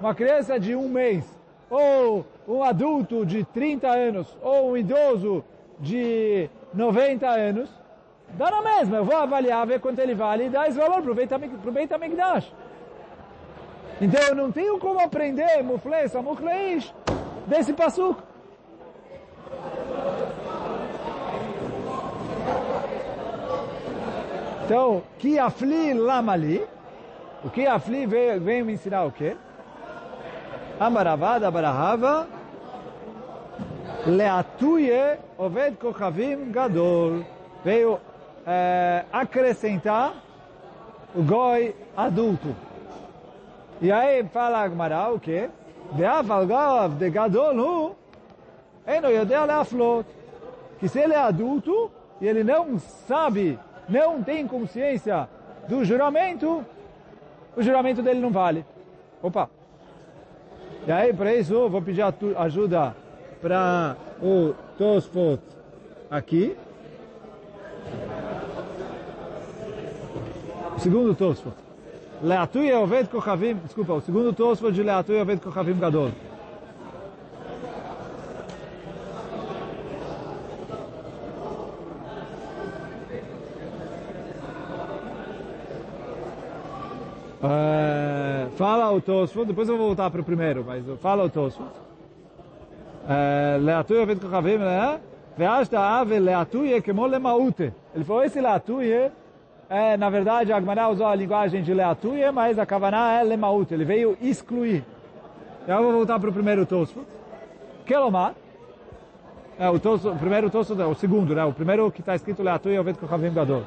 uma 0.00 0.14
criança 0.14 0.58
de 0.58 0.74
um 0.74 0.88
mês, 0.88 1.37
ou 1.70 2.24
um 2.46 2.62
adulto 2.62 3.26
de 3.26 3.44
30 3.44 3.88
anos 3.88 4.38
ou 4.42 4.70
um 4.70 4.76
idoso 4.76 5.44
de 5.78 6.48
90 6.74 7.28
anos, 7.28 7.70
dá 8.30 8.50
na 8.50 8.62
mesma. 8.62 8.98
Eu 8.98 9.04
vou 9.04 9.16
avaliar, 9.16 9.66
ver 9.66 9.80
quanto 9.80 9.98
ele 9.98 10.14
vale 10.14 10.46
e 10.46 10.50
dar 10.50 10.68
esse 10.68 10.78
valor 10.78 11.02
para 11.02 11.12
o 11.12 11.72
Beit 11.72 11.94
HaMikdash. 11.94 12.52
Então 14.00 14.20
eu 14.28 14.34
não 14.34 14.52
tenho 14.52 14.78
como 14.78 15.00
aprender 15.00 15.62
muflesa, 15.62 16.22
mufleish, 16.22 16.94
desse 17.46 17.72
passuco. 17.72 18.22
Então, 24.64 25.02
que 25.18 25.38
afli 25.38 25.94
lamali, 25.94 26.62
o 27.42 27.48
que 27.48 27.66
afli 27.66 28.06
vem, 28.06 28.38
vem 28.38 28.62
me 28.62 28.74
ensinar 28.74 29.04
o 29.04 29.10
quê? 29.10 29.34
Amaravada, 30.80 31.50
Barahava, 31.50 32.28
Leatuye 34.06 35.18
Oved 35.36 35.76
Kochavim 35.76 36.52
Gadol. 36.52 37.24
Veio 37.64 37.98
é, 38.46 39.04
acrescentar 39.12 40.14
o 41.14 41.22
goi 41.22 41.74
adulto. 41.96 42.54
E 43.80 43.90
aí 43.90 44.24
fala 44.24 44.62
Agmará 44.62 45.10
o 45.10 45.18
quê? 45.18 45.50
Ve'avalgav 45.92 46.94
de 46.94 47.10
Gadol 47.10 47.56
hu 47.56 47.96
Eno 48.86 49.08
Yodea 49.08 49.44
Leaflot. 49.44 50.06
Que 50.78 50.88
se 50.88 51.00
ele 51.00 51.14
é 51.14 51.18
adulto 51.18 51.90
e 52.20 52.26
ele 52.26 52.44
não 52.44 52.78
sabe, 52.78 53.58
não 53.88 54.22
tem 54.22 54.46
consciência 54.46 55.28
do 55.68 55.84
juramento, 55.84 56.64
o 57.56 57.62
juramento 57.62 58.00
dele 58.00 58.20
não 58.20 58.30
vale. 58.30 58.64
Opa! 59.20 59.57
E 60.86 60.92
aí, 60.92 61.12
para 61.12 61.34
isso, 61.34 61.68
vou 61.68 61.82
pedir 61.82 62.02
ajuda 62.36 62.96
para 63.40 63.96
o 64.22 64.54
Tosfot 64.76 65.40
aqui. 66.10 66.56
O 70.76 70.80
segundo 70.80 71.14
Tosfot. 71.14 71.54
Leatui 72.22 72.72
Oved 72.72 73.08
Kochavim, 73.08 73.54
desculpa, 73.64 73.92
o 73.92 74.00
segundo 74.00 74.32
Tosfot 74.32 74.72
de 74.72 74.82
Leatui 74.82 75.20
Oved 75.20 75.40
Kochavim 75.40 75.78
Gadol. 75.78 76.10
Uh, 87.40 87.87
fala 88.58 88.90
o 88.90 89.00
Tosfot, 89.00 89.46
depois 89.46 89.68
eu 89.68 89.78
vou 89.78 89.86
voltar 89.86 90.10
para 90.10 90.20
o 90.20 90.24
primeiro, 90.24 90.64
mas 90.66 90.84
fala 91.00 91.24
o 91.24 91.30
Tosfot. 91.30 91.68
Leatui 93.60 93.98
Oved 93.98 94.20
Kochavim, 94.20 94.58
né? 94.58 95.00
Veasta 95.36 95.78
ave 95.78 96.18
leatuye 96.18 96.82
como 96.82 97.06
lemaute. 97.06 97.72
Ele 97.94 98.04
falou, 98.04 98.24
esse 98.24 98.40
leatuye, 98.40 99.12
é, 99.70 99.96
na 99.96 100.10
verdade, 100.10 100.52
a 100.52 100.56
Agmaná 100.56 100.88
usou 100.88 101.06
a 101.06 101.14
linguagem 101.14 101.62
de 101.62 101.72
leatuye, 101.72 102.28
mas 102.32 102.58
a 102.58 102.66
Kavaná 102.66 103.12
é 103.12 103.22
lemaute. 103.22 103.72
Ele 103.72 103.84
veio 103.84 104.18
excluir. 104.20 104.84
Eu 105.66 105.82
vou 105.84 105.92
voltar 105.92 106.18
para 106.18 106.28
o 106.28 106.32
primeiro 106.32 106.66
Tosfot. 106.66 107.06
Kelomar. 107.86 108.34
É, 109.56 109.70
o, 109.70 109.78
tosfot, 109.78 110.14
o 110.14 110.18
primeiro 110.18 110.50
Tosfot, 110.50 110.80
o 110.82 110.94
segundo, 110.94 111.34
né? 111.34 111.44
O 111.44 111.52
primeiro 111.52 111.90
que 111.92 112.00
está 112.00 112.16
escrito 112.16 112.42
leatuye 112.42 112.78
Oved 112.78 112.98
Kochavim 112.98 113.32
Gadol. 113.32 113.62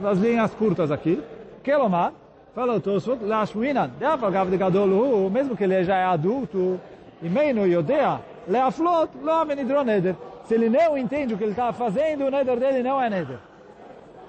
Nas 0.00 0.18
linhas 0.18 0.52
curtas 0.54 0.90
aqui. 0.90 1.22
Kelomar. 1.62 2.12
Fala 2.54 2.74
o 2.74 2.80
Tosfot, 2.80 3.18
Lashminan, 3.24 3.90
Deafagav 3.98 4.48
de 4.48 4.56
Gadol, 4.56 5.28
mesmo 5.28 5.56
que 5.56 5.64
ele 5.64 5.82
já 5.82 5.96
é 5.96 6.04
adulto, 6.04 6.80
e 7.20 7.28
meino 7.28 7.66
Yodea, 7.66 8.20
Leaflot, 8.46 9.10
Lo 9.20 9.44
Menidroneder. 9.44 10.14
Se 10.44 10.54
ele 10.54 10.68
não 10.68 10.96
entende 10.96 11.34
o 11.34 11.38
que 11.38 11.42
ele 11.42 11.50
está 11.50 11.72
fazendo, 11.72 12.26
o 12.26 12.30
Neder 12.30 12.56
dele 12.56 12.82
não 12.82 13.02
é 13.02 13.10
Neder. 13.10 13.38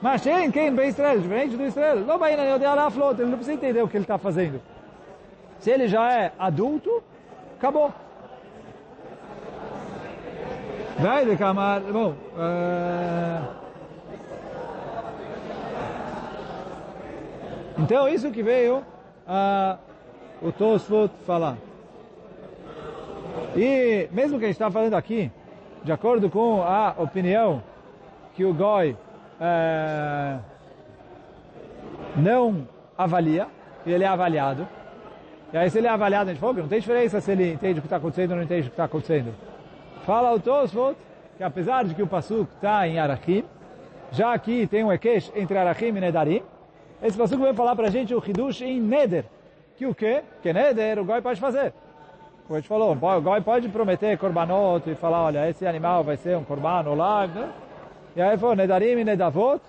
Mas 0.01 0.21
quem, 0.23 0.49
quem, 0.49 0.73
bem 0.73 0.89
Israel, 0.89 1.19
diferente 1.19 1.55
do 1.55 1.65
Israel, 1.65 2.03
vai 2.17 2.33
Yodea 2.33 2.73
Leaflot, 2.73 3.21
ele 3.21 3.29
não 3.29 3.37
precisa 3.37 3.53
entender 3.53 3.83
o 3.83 3.87
que 3.87 3.97
ele 3.97 4.03
está 4.03 4.17
fazendo. 4.17 4.59
Se 5.59 5.69
ele 5.69 5.87
já 5.87 6.11
é 6.11 6.31
adulto, 6.39 7.03
acabou. 7.57 7.93
Vai 10.97 11.25
de 11.25 11.35
camar, 11.35 11.81
bom, 11.81 12.15
uh... 12.37 13.64
Então, 17.77 18.07
isso 18.07 18.31
que 18.31 18.41
veio 18.41 18.77
uh, 18.77 19.77
o 20.41 20.51
Tosfot 20.51 21.11
falar. 21.25 21.57
E 23.55 24.07
mesmo 24.11 24.37
que 24.39 24.45
a 24.45 24.47
gente 24.47 24.55
está 24.55 24.71
falando 24.71 24.93
aqui, 24.93 25.31
de 25.83 25.91
acordo 25.91 26.29
com 26.29 26.61
a 26.61 26.95
opinião 26.97 27.61
que 28.35 28.43
o 28.43 28.53
Goi 28.53 28.91
uh, 28.91 30.39
não 32.15 32.67
avalia, 32.97 33.47
e 33.85 33.91
ele 33.91 34.03
é 34.03 34.07
avaliado, 34.07 34.67
e 35.53 35.57
aí 35.57 35.69
se 35.69 35.77
ele 35.77 35.87
é 35.87 35.89
avaliado, 35.89 36.29
a 36.29 36.33
gente 36.33 36.39
falou 36.39 36.55
que 36.55 36.61
não 36.61 36.67
tem 36.67 36.79
diferença 36.79 37.21
se 37.21 37.31
ele 37.31 37.53
entende 37.53 37.79
o 37.79 37.81
que 37.81 37.87
está 37.87 37.97
acontecendo 37.97 38.31
ou 38.31 38.37
não 38.37 38.43
entende 38.43 38.61
o 38.61 38.65
que 38.65 38.73
está 38.73 38.85
acontecendo. 38.85 39.33
Fala 40.05 40.33
o 40.33 40.39
Tosfot 40.39 40.97
que 41.37 41.43
apesar 41.43 41.83
de 41.83 41.93
que 41.93 42.01
o 42.01 42.07
Pasuk 42.07 42.49
está 42.55 42.87
em 42.87 42.99
Arachim, 42.99 43.43
já 44.11 44.33
aqui 44.33 44.67
tem 44.67 44.83
um 44.83 44.91
Ekesh 44.91 45.31
entre 45.35 45.57
Arachim 45.57 45.87
e 45.87 45.91
Nedarim, 45.93 46.43
esse 47.07 47.17
passuco 47.17 47.43
vai 47.43 47.53
falar 47.53 47.75
para 47.75 47.87
a 47.87 47.91
gente 47.91 48.13
o 48.13 48.23
Hidush 48.25 48.61
em 48.61 48.81
Neder. 48.81 49.25
Que 49.77 49.85
o 49.85 49.93
quê? 49.93 50.23
Que 50.41 50.51
Neder 50.51 50.99
o 50.99 51.05
Goi 51.05 51.21
pode 51.21 51.39
fazer. 51.39 51.73
Como 52.47 52.57
a 52.57 52.59
gente 52.59 52.67
falou, 52.67 52.91
o 52.93 53.21
Goi 53.21 53.41
pode 53.41 53.69
prometer 53.69 54.17
korbanot 54.17 54.89
e 54.89 54.95
falar, 54.95 55.23
olha, 55.25 55.49
esse 55.49 55.67
animal 55.67 56.03
vai 56.03 56.17
ser 56.17 56.37
um 56.37 56.43
korban 56.43 56.81
lá, 56.95 57.27
né? 57.27 57.49
E 58.15 58.21
aí 58.21 58.37
falou, 58.37 58.55
Nedarim 58.55 58.99
e 58.99 59.03
Nedavot, 59.03 59.61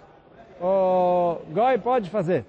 o 0.61 1.39
Goi 1.51 1.79
pode 1.79 2.09
fazer. 2.11 2.45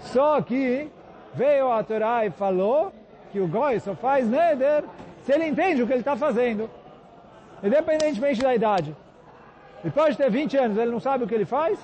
Só 0.00 0.40
que 0.42 0.90
veio 1.34 1.72
a 1.72 1.82
Torá 1.82 2.26
e 2.26 2.30
falou 2.30 2.92
que 3.30 3.40
o 3.40 3.48
Goi 3.48 3.80
só 3.80 3.94
faz 3.94 4.28
Neder 4.28 4.84
se 5.24 5.32
ele 5.32 5.46
entende 5.46 5.82
o 5.82 5.86
que 5.86 5.92
ele 5.92 6.00
está 6.00 6.16
fazendo. 6.16 6.68
Independentemente 7.62 8.42
da 8.42 8.54
idade. 8.54 8.94
Ele 9.82 9.92
pode 9.92 10.16
ter 10.16 10.30
20 10.30 10.56
anos, 10.56 10.78
ele 10.78 10.90
não 10.90 11.00
sabe 11.00 11.24
o 11.24 11.26
que 11.26 11.34
ele 11.34 11.44
faz, 11.44 11.78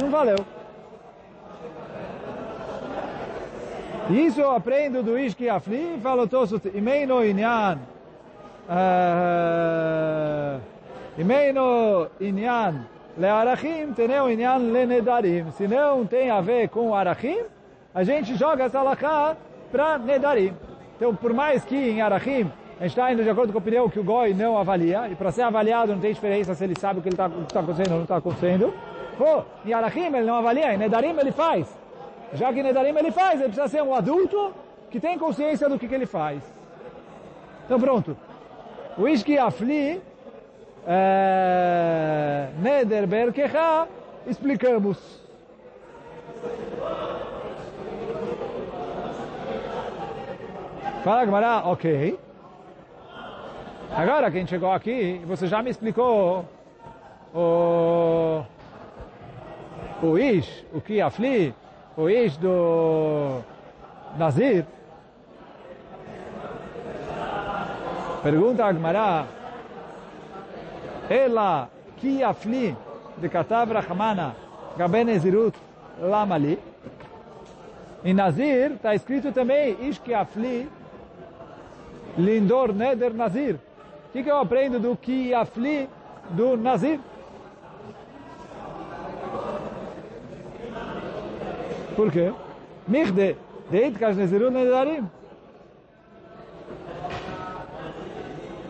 não 0.00 0.10
valeu. 0.10 0.36
Isso 4.10 4.40
eu 4.40 4.50
aprendo 4.50 5.04
do 5.04 5.16
Ishki 5.16 5.48
Afli, 5.48 5.98
falo 6.02 6.26
Tosut, 6.26 6.68
Imeino 6.74 7.24
Inyan, 7.24 7.78
Imeino 11.16 12.08
Inyan 12.20 12.86
Learachim, 13.16 13.92
teneu 13.94 14.28
Inyan 14.28 14.56
Lenedarim. 14.56 15.52
Se 15.52 15.68
não 15.68 16.04
tem 16.04 16.28
a 16.28 16.40
ver 16.40 16.68
com 16.70 16.92
Arachim, 16.92 17.38
a 17.94 18.02
gente 18.02 18.34
joga 18.34 18.64
essa 18.64 18.80
alahá 18.80 19.36
para 19.70 19.96
Nedarim. 19.98 20.54
Então, 20.96 21.14
por 21.14 21.32
mais 21.32 21.64
que 21.64 21.76
em 21.76 22.02
Arachim, 22.02 22.50
a 22.80 22.82
gente 22.82 22.90
está 22.90 23.12
indo 23.12 23.22
de 23.22 23.30
acordo 23.30 23.52
com 23.52 23.58
a 23.58 23.62
opinião 23.62 23.88
que 23.88 24.00
o 24.00 24.04
Goi 24.04 24.34
não 24.34 24.58
avalia, 24.58 25.08
e 25.08 25.14
para 25.14 25.30
ser 25.30 25.42
avaliado 25.42 25.92
não 25.92 26.00
tem 26.00 26.12
diferença 26.12 26.52
se 26.54 26.64
ele 26.64 26.74
sabe 26.78 26.98
o 26.98 27.02
que 27.02 27.10
está 27.10 27.28
tá 27.28 27.60
acontecendo 27.60 27.90
ou 27.92 27.96
não 27.96 28.02
está 28.02 28.16
acontecendo. 28.16 28.74
Pô, 29.16 29.44
em 29.64 29.72
Arachim 29.72 30.06
ele 30.06 30.22
não 30.22 30.34
avalia, 30.34 30.74
em 30.74 30.78
Nedarim 30.78 31.16
ele 31.16 31.30
faz. 31.30 31.79
Já 32.34 32.52
que 32.52 32.62
Nedarim 32.62 32.96
ele 32.96 33.10
faz, 33.10 33.40
ele 33.40 33.50
precisa 33.50 33.68
ser 33.68 33.82
um 33.82 33.94
adulto 33.94 34.54
que 34.90 35.00
tem 35.00 35.18
consciência 35.18 35.68
do 35.68 35.78
que, 35.78 35.88
que 35.88 35.94
ele 35.94 36.06
faz. 36.06 36.42
Então 37.64 37.78
pronto. 37.78 38.16
O 38.96 39.08
Ishki 39.08 39.38
Afli, 39.38 40.00
é, 40.86 42.48
Neder 42.58 43.06
Berkecha, 43.06 43.88
explicamos. 44.26 45.20
Fala 51.02 51.24
Gamara, 51.24 51.62
ok. 51.64 52.18
Agora 53.90 54.30
que 54.30 54.36
a 54.36 54.40
gente 54.40 54.50
chegou 54.50 54.70
aqui, 54.70 55.20
você 55.24 55.46
já 55.46 55.62
me 55.62 55.70
explicou 55.70 56.44
o, 57.34 58.42
o 60.02 60.18
Ish, 60.18 60.64
o 60.72 60.80
que 60.80 61.00
afli, 61.00 61.54
o 61.96 62.08
ex 62.08 62.36
do 62.36 63.40
Nazir, 64.16 64.64
pergunta 68.22 68.64
a 68.64 68.68
Agmará, 68.68 69.26
ela 71.08 71.68
que 71.96 72.22
afli 72.22 72.76
de 73.18 73.28
Katav 73.28 73.72
Rahmana 73.72 74.34
Gaben 74.76 75.08
Ezirut 75.10 75.56
Lamali, 76.00 76.58
em 78.04 78.14
Nazir 78.14 78.72
está 78.72 78.94
escrito 78.94 79.32
também, 79.32 79.76
Ish 79.88 80.00
afli 80.14 80.68
Lindor 82.16 82.72
Neder 82.72 83.12
Nazir. 83.12 83.56
O 84.08 84.12
que, 84.12 84.22
que 84.22 84.30
eu 84.30 84.38
aprendo 84.38 84.80
do 84.80 84.96
que 84.96 85.34
afli 85.34 85.88
do 86.30 86.56
Nazir? 86.56 86.98
Por 92.00 92.10
quê? 92.10 92.32
Michde, 92.88 93.36
deit 93.70 93.98
kashnezirut 93.98 94.50
nedarim. 94.50 95.06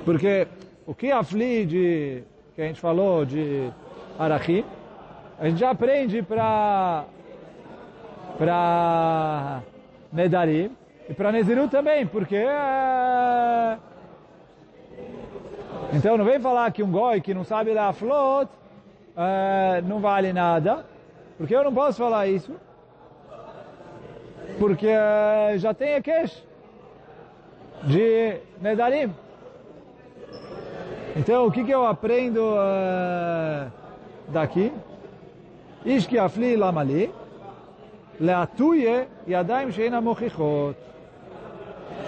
Porque 0.04 0.48
o 0.84 0.92
que 0.92 1.12
aflige, 1.12 2.24
que 2.56 2.60
a 2.60 2.66
gente 2.66 2.80
falou 2.80 3.24
de 3.24 3.70
Arachim, 4.18 4.64
a 5.38 5.48
gente 5.48 5.60
já 5.60 5.70
aprende 5.70 6.22
para 6.22 7.04
para 8.36 9.62
Nedarim 10.12 10.76
e 11.08 11.14
para 11.14 11.30
Nezirut 11.30 11.70
também, 11.70 12.08
porque 12.08 12.34
é... 12.34 13.78
então 15.92 16.18
não 16.18 16.24
vem 16.24 16.40
falar 16.40 16.72
que 16.72 16.82
um 16.82 16.90
goi 16.90 17.20
que 17.20 17.32
não 17.32 17.44
sabe 17.44 17.70
ler 17.70 17.78
a 17.78 17.92
flot 17.92 18.50
é, 19.16 19.82
não 19.82 20.00
vale 20.00 20.32
nada, 20.32 20.84
porque 21.38 21.54
eu 21.54 21.62
não 21.62 21.72
posso 21.72 21.98
falar 21.98 22.26
isso 22.26 22.52
porque 24.58 24.88
já 25.56 25.72
tem 25.74 26.00
queixa 26.02 26.42
de 27.84 28.36
Nedarim. 28.60 29.14
Então, 31.16 31.46
o 31.46 31.50
que, 31.50 31.64
que 31.64 31.70
eu 31.70 31.84
aprendo 31.84 32.40
uh, 32.40 33.70
daqui? 34.28 34.72
Ish 35.84 36.06
ki 36.06 36.18
afli 36.18 36.56
lamali, 36.56 37.10
leatuye 38.20 39.08
yadaim 39.26 39.72
sheina 39.72 40.00
mochichot. 40.00 40.76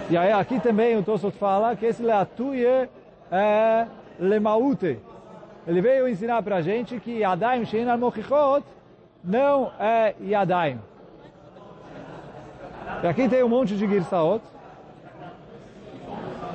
E 0.09 0.17
aí 0.17 0.31
aqui 0.31 0.59
também 0.59 0.95
o 0.95 1.03
Tosot 1.03 1.35
fala 1.37 1.75
que 1.75 1.85
esse 1.85 2.03
leatuye 2.03 2.87
é 3.31 3.87
lemaute. 4.19 4.99
Ele 5.67 5.81
veio 5.81 6.07
ensinar 6.07 6.43
para 6.43 6.57
a 6.57 6.61
gente 6.61 6.99
que 6.99 7.19
yadaim 7.19 7.65
sheina 7.65 7.97
mochichot 7.97 8.63
não 9.23 9.71
é 9.79 10.13
yadaim. 10.21 10.79
E 13.03 13.07
aqui 13.07 13.27
tem 13.27 13.43
um 13.43 13.49
monte 13.49 13.75
de 13.75 13.85
girsaot. 13.85 14.41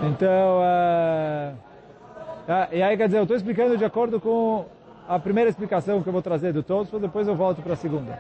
Então, 0.03 0.61
uh, 0.61 1.53
uh, 1.53 2.75
e 2.75 2.83
aí 2.83 2.97
quer 2.97 3.07
dizer, 3.07 3.19
eu 3.19 3.25
estou 3.25 3.37
explicando 3.37 3.77
de 3.77 3.85
acordo 3.85 4.19
com 4.19 4.65
a 5.07 5.19
primeira 5.19 5.51
explicação 5.51 6.03
que 6.03 6.09
eu 6.09 6.13
vou 6.13 6.23
trazer 6.23 6.55
do 6.55 6.63
Tosfot, 6.63 7.01
depois 7.01 7.29
eu 7.29 7.35
volto 7.35 7.61
para 7.61 7.75
a 7.75 7.77
segunda. 7.77 8.19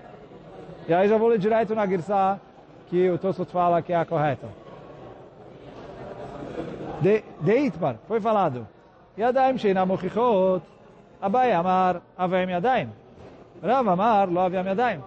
E 0.87 0.93
aí 0.93 1.09
já 1.09 1.17
vou 1.17 1.29
ler 1.29 1.39
direto 1.39 1.75
na 1.75 1.87
Girsá, 1.87 2.39
que 2.89 3.09
o 3.09 3.17
Tosfot 3.17 3.51
fala 3.51 3.81
que 3.81 3.95
é 3.95 3.97
a 3.97 4.05
correta. 4.05 4.47
De, 7.01 7.25
de 7.41 7.59
Itmar, 7.61 7.97
foi 8.07 8.21
falado, 8.21 8.69
Yadaim 9.17 9.57
sheina 9.57 9.87
mochichot, 9.87 10.63
Abai 11.23 11.53
amar, 11.53 12.03
avem 12.17 12.51
yadaim. 12.51 12.91
Rav 13.63 13.89
amar, 13.89 14.29
lo 14.29 14.41
avem 14.41 14.65
yadaim. 14.65 15.01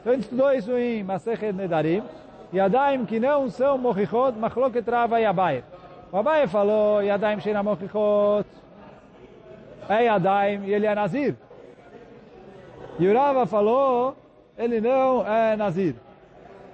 Então 0.00 0.12
a 0.12 0.14
gente 0.14 0.24
estudou 0.24 0.52
isso 0.52 0.76
em 0.76 1.02
Masechet 1.02 1.52
Nedarim, 1.52 2.02
Yadaim 2.54 3.04
que 3.04 3.18
não 3.18 3.50
são 3.50 3.76
mochichot, 3.78 4.38
machloket 4.38 4.88
Rava 4.88 5.20
e 5.20 5.26
Abai. 5.26 5.64
O 6.12 6.16
Abai 6.18 6.46
falou, 6.46 7.02
Yadaim 7.02 7.40
sheina 7.40 7.62
mochichot, 7.62 8.46
é 9.88 10.04
Yadaim 10.04 10.64
e 10.64 10.74
ele 10.74 10.86
é 10.86 10.94
Nazir. 10.94 11.34
E 12.98 13.08
o 13.08 13.14
Rava 13.14 13.46
falou, 13.46 14.16
ele 14.56 14.80
não 14.80 15.26
é 15.26 15.56
Nazir. 15.56 15.94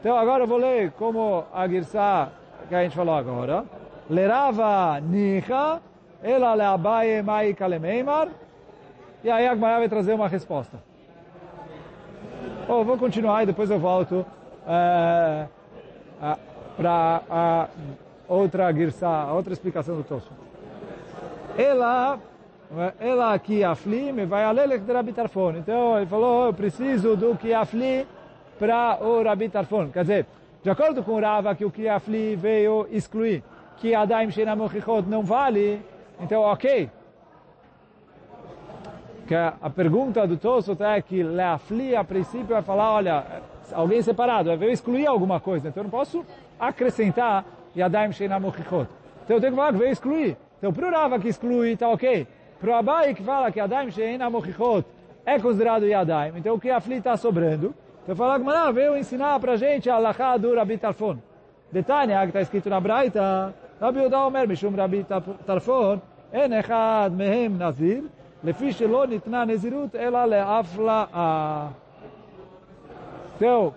Então 0.00 0.16
agora 0.16 0.44
eu 0.44 0.46
vou 0.46 0.58
ler 0.58 0.92
como 0.92 1.44
a 1.52 1.66
Girsá 1.68 2.28
que 2.68 2.74
a 2.74 2.82
gente 2.82 2.96
falou 2.96 3.14
agora. 3.14 3.64
Lerava 4.10 5.00
nicha, 5.00 5.80
ela 6.22 6.54
le 6.54 6.62
Abai 6.62 7.22
mai 7.22 7.54
kalemeimar. 7.54 8.28
E 9.24 9.30
aí 9.30 9.46
a 9.46 9.54
vai 9.54 9.88
trazer 9.88 10.14
uma 10.14 10.28
resposta. 10.28 10.78
Oh, 12.68 12.84
vou 12.84 12.98
continuar 12.98 13.42
e 13.42 13.46
depois 13.46 13.70
eu 13.70 13.78
volto. 13.78 14.26
Para 16.76 17.22
a 17.28 17.68
outra 18.28 18.72
girsa, 18.72 19.32
outra 19.32 19.52
explicação 19.52 19.96
do 19.96 20.04
Tosfot. 20.04 20.34
Ela, 21.58 22.18
ela 22.98 23.38
que 23.38 23.62
afli, 23.64 24.12
me 24.12 24.24
vai 24.24 24.44
alelek 24.44 24.84
de 24.84 24.92
Rabi 24.92 25.12
Tarfon. 25.12 25.56
Então 25.56 25.96
ele 25.96 26.06
falou, 26.06 26.46
eu 26.46 26.54
preciso 26.54 27.16
do 27.16 27.36
que 27.36 27.52
afli 27.52 28.06
para 28.58 28.98
o 29.02 29.22
Rabi 29.22 29.48
Tarfon. 29.48 29.88
Quer 29.88 30.02
dizer, 30.02 30.26
de 30.62 30.70
acordo 30.70 31.02
com 31.02 31.12
o 31.12 31.20
Rava, 31.20 31.54
que 31.54 31.64
o 31.64 31.70
que 31.70 31.88
afli 31.88 32.36
veio 32.36 32.86
excluir, 32.90 33.42
que 33.76 33.94
Adaim 33.94 34.30
Shena 34.30 34.54
Mochichot 34.54 35.08
não 35.08 35.22
vale, 35.22 35.82
então 36.20 36.42
ok. 36.42 36.88
Que 39.26 39.34
a 39.34 39.70
pergunta 39.70 40.26
do 40.26 40.36
Tosfot 40.36 40.82
é 40.82 41.00
que 41.02 41.22
Leafli, 41.22 41.94
a 41.96 42.04
princípio, 42.04 42.48
vai 42.48 42.62
falar, 42.62 42.92
olha, 42.92 43.24
alguém 43.73 44.01
separado, 44.01 44.55
veio 44.57 44.71
excluir 44.71 45.07
alguma 45.07 45.39
coisa, 45.39 45.67
então 45.67 45.81
eu 45.81 45.85
não 45.85 45.91
posso 45.91 46.25
acrescentar 46.59 47.45
Yadaim 47.75 48.11
Sheina 48.11 48.39
Mochichot. 48.39 48.87
Então 49.23 49.37
eu 49.37 49.41
tenho 49.41 49.53
que 49.53 49.57
falar 49.57 49.71
que 49.73 49.79
veio 49.79 49.91
excluir. 49.91 50.37
Então 50.57 50.73
para 50.73 50.87
o 50.87 50.91
Rava 50.91 51.19
que 51.19 51.27
exclui, 51.27 51.71
está 51.71 51.89
ok. 51.89 52.27
Para 52.59 52.71
o 52.71 52.73
Abai 52.73 53.13
que 53.13 53.23
fala 53.23 53.51
que 53.51 53.59
Yadaim 53.59 53.91
Sheina 53.91 54.29
Mochichot 54.29 54.85
é 55.25 55.39
considerado 55.39 55.85
Yadaim, 55.85 56.33
então 56.37 56.55
o 56.55 56.59
que 56.59 56.69
afli 56.69 56.95
está 56.95 57.17
sobrando. 57.17 57.73
Então 58.03 58.15
falar 58.15 58.39
que 58.39 58.45
Maná 58.45 58.71
veio 58.71 58.97
ensinar 58.97 59.39
para 59.39 59.53
a 59.53 59.57
gente 59.57 59.89
a 59.89 59.97
Lachá 59.97 60.37
do 60.37 60.55
Rabi 60.55 60.77
Tarfon. 60.77 61.17
Detalhe, 61.71 62.13
que 62.13 62.27
está 62.27 62.41
escrito 62.41 62.69
na 62.69 62.79
Braita, 62.79 63.53
Rabi 63.81 64.05
Uda 64.05 64.19
Omer, 64.25 64.47
Mishum 64.47 64.73
Rabi 64.73 65.05
Tarfon, 65.45 65.99
En 66.31 66.51
Echad 66.53 67.11
Mehem 67.11 67.57
Nazir, 67.57 68.03
לפי 68.43 68.73
שלא 68.73 69.07
ניתנה 69.07 69.45
נזירות 69.45 69.95
אלא 69.95 70.25
להפלאה. 70.25 71.67
então, 73.42 73.74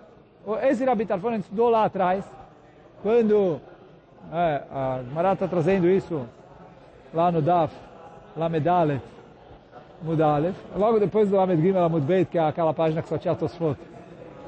esse 0.62 0.84
Rabi 0.84 1.04
Tarfon 1.04 1.34
estudou 1.34 1.68
lá 1.68 1.86
atrás, 1.86 2.24
quando 3.02 3.60
é, 4.32 4.62
a 4.70 5.00
Mará 5.12 5.32
está 5.32 5.48
trazendo 5.48 5.88
isso 5.88 6.24
lá 7.12 7.32
no 7.32 7.42
Daf, 7.42 7.74
Lamedalet, 8.36 9.02
Mudalef, 10.02 10.56
logo 10.76 11.00
depois 11.00 11.28
do 11.28 11.34
Lamed 11.34 11.60
Gimel 11.60 11.82
Amudbeit, 11.82 12.30
que 12.30 12.38
é 12.38 12.46
aquela 12.46 12.72
página 12.72 13.02
que 13.02 13.08
só 13.08 13.18
tinha 13.18 13.34
Tosfot. 13.34 13.76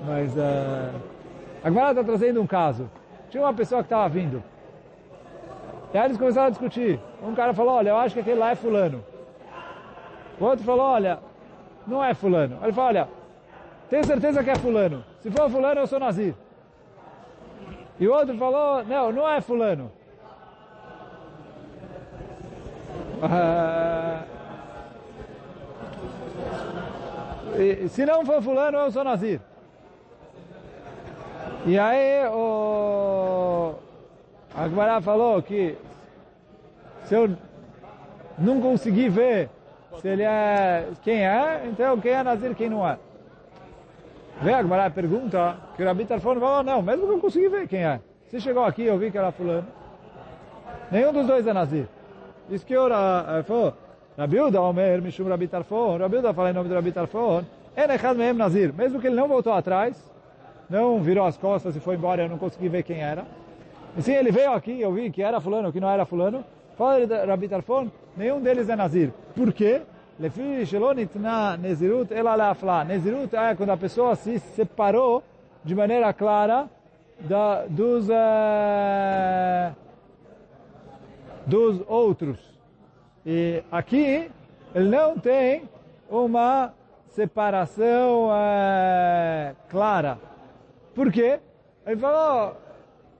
Mas 0.07 0.37
uh, 0.37 0.95
a 1.65 1.69
Mará 1.69 1.91
está 1.91 2.05
trazendo 2.05 2.41
um 2.41 2.47
caso. 2.47 2.89
Tinha 3.29 3.43
uma 3.43 3.53
pessoa 3.53 3.83
que 3.83 3.87
estava 3.87 4.09
vindo. 4.09 4.41
E 5.93 5.99
aí 5.99 6.05
eles 6.05 6.17
começaram 6.17 6.47
a 6.47 6.51
discutir. 6.51 7.01
Um 7.25 7.35
cara 7.35 7.53
falou, 7.53 7.75
olha, 7.75 7.89
eu 7.89 7.97
acho 7.97 8.15
que 8.15 8.21
aquele 8.21 8.39
lá 8.39 8.53
é 8.53 8.55
fulano. 8.55 9.03
O 10.39 10.45
outro 10.45 10.65
falou, 10.65 10.87
olha, 10.87 11.19
não 11.89 12.05
é 12.05 12.15
fulano. 12.15 12.57
Ele 12.63 12.73
falou, 12.73 12.91
olha, 12.91 13.09
tenho 13.91 14.05
certeza 14.05 14.45
que 14.45 14.51
é 14.51 14.55
fulano. 14.55 15.08
Se 15.21 15.31
for 15.31 15.51
fulano, 15.51 15.81
eu 15.81 15.87
sou 15.87 15.99
nazir. 15.99 16.35
E 17.99 18.07
o 18.07 18.13
outro 18.13 18.37
falou, 18.39 18.85
não, 18.85 19.13
não 19.13 19.29
é 19.29 19.41
fulano. 19.41 19.91
E, 27.59 27.89
se 27.89 28.07
não 28.07 28.25
for 28.25 28.41
fulano, 28.41 28.79
eu 28.79 28.93
sou 28.93 29.03
nazir. 29.03 29.41
E 31.67 31.77
aí 31.77 32.25
o 32.29 33.75
Agmará 34.55 35.01
falou 35.01 35.43
que 35.43 35.77
se 37.05 37.15
eu 37.15 37.37
não 38.39 38.61
conseguir 38.61 39.09
ver 39.09 39.51
se 40.01 40.07
ele 40.07 40.23
é 40.23 40.89
quem 41.03 41.27
é, 41.27 41.63
então 41.67 42.01
quem 42.01 42.13
é 42.13 42.23
nazir, 42.23 42.55
quem 42.55 42.71
não 42.71 42.87
é. 42.87 42.97
Vem 44.41 44.55
a 44.55 44.91
pergunta 44.91 45.57
que 45.77 45.83
o 45.83 45.87
Rabi 45.87 46.05
Tarfon 46.05 46.39
falou, 46.39 46.63
não, 46.63 46.81
mesmo 46.81 47.07
que 47.07 47.13
eu 47.13 47.19
consegui 47.19 47.49
ver 47.49 47.67
quem 47.67 47.85
é. 47.85 48.01
Se 48.29 48.41
chegou 48.41 48.65
aqui 48.65 48.85
eu 48.85 48.97
vi 48.97 49.11
que 49.11 49.19
era 49.19 49.33
fulano. 49.33 49.67
Nenhum 50.93 51.13
dos 51.13 51.27
dois 51.27 51.47
é 51.47 51.53
Nazir. 51.53 51.89
Isso 52.49 52.65
que 52.65 52.77
o 52.77 52.89
falou, 53.45 53.75
Rabi 54.17 54.41
Uda 54.41 54.61
Omer, 54.61 55.03
Mishum 55.03 55.29
Rabi 55.29 55.49
Tarfon, 55.49 55.99
Rabi 55.99 56.19
Uda 56.19 56.33
fala 56.33 56.51
em 56.51 56.53
nome 56.53 56.69
do 56.69 56.75
Rabi 56.75 56.93
Tarfon, 56.93 57.45
Enechad 57.77 58.17
Mehem 58.17 58.33
Nazir. 58.33 58.73
Mesmo 58.73 59.01
que 59.01 59.09
ele 59.09 59.17
não 59.17 59.27
voltou 59.27 59.53
atrás, 59.53 59.97
não 60.71 61.03
virou 61.03 61.27
as 61.27 61.37
costas 61.37 61.75
e 61.75 61.81
foi 61.81 61.97
embora, 61.97 62.23
eu 62.23 62.29
não 62.29 62.39
consegui 62.39 62.69
ver 62.69 62.85
quem 62.85 63.03
era. 63.03 63.27
E 63.97 64.03
sim, 64.03 64.13
ele 64.13 64.31
veio 64.31 64.53
aqui, 64.53 64.81
eu 64.81 64.93
vi 64.93 65.11
que 65.11 65.21
era 65.21 65.41
fulano, 65.41 65.73
que 65.73 65.81
não 65.81 65.91
era 65.91 66.05
fulano. 66.07 66.45
Fala 66.77 66.99
Rabi 67.27 67.49
Tarfon, 67.49 67.91
nenhum 68.17 68.41
deles 68.41 68.69
é 68.69 68.77
Nazir. 68.77 69.13
Por 69.35 69.53
quê? 69.53 69.83
Lefi 70.19 70.67
shelonitna 70.67 71.57
nezirut 71.57 72.13
ela 72.13 72.35
leafla. 72.35 72.85
Nezirut 72.85 73.35
é 73.37 73.55
quando 73.55 73.71
a 73.71 73.77
pessoa 73.77 74.17
se 74.17 74.39
separou 74.41 75.23
de 75.65 75.75
maneira 75.75 76.13
clara 76.13 76.69
dos, 77.71 78.09
eh, 78.11 79.73
dos 81.47 81.83
outros. 81.87 82.39
E 83.25 83.63
aqui 83.71 84.29
ele 84.75 84.89
não 84.89 85.17
tem 85.19 85.69
uma 86.11 86.73
separação 87.11 88.31
eh, 88.33 89.55
clara. 89.69 90.19
Por 90.95 91.13
quê? 91.13 91.39
Ele 91.87 91.97
falou, 92.01 92.57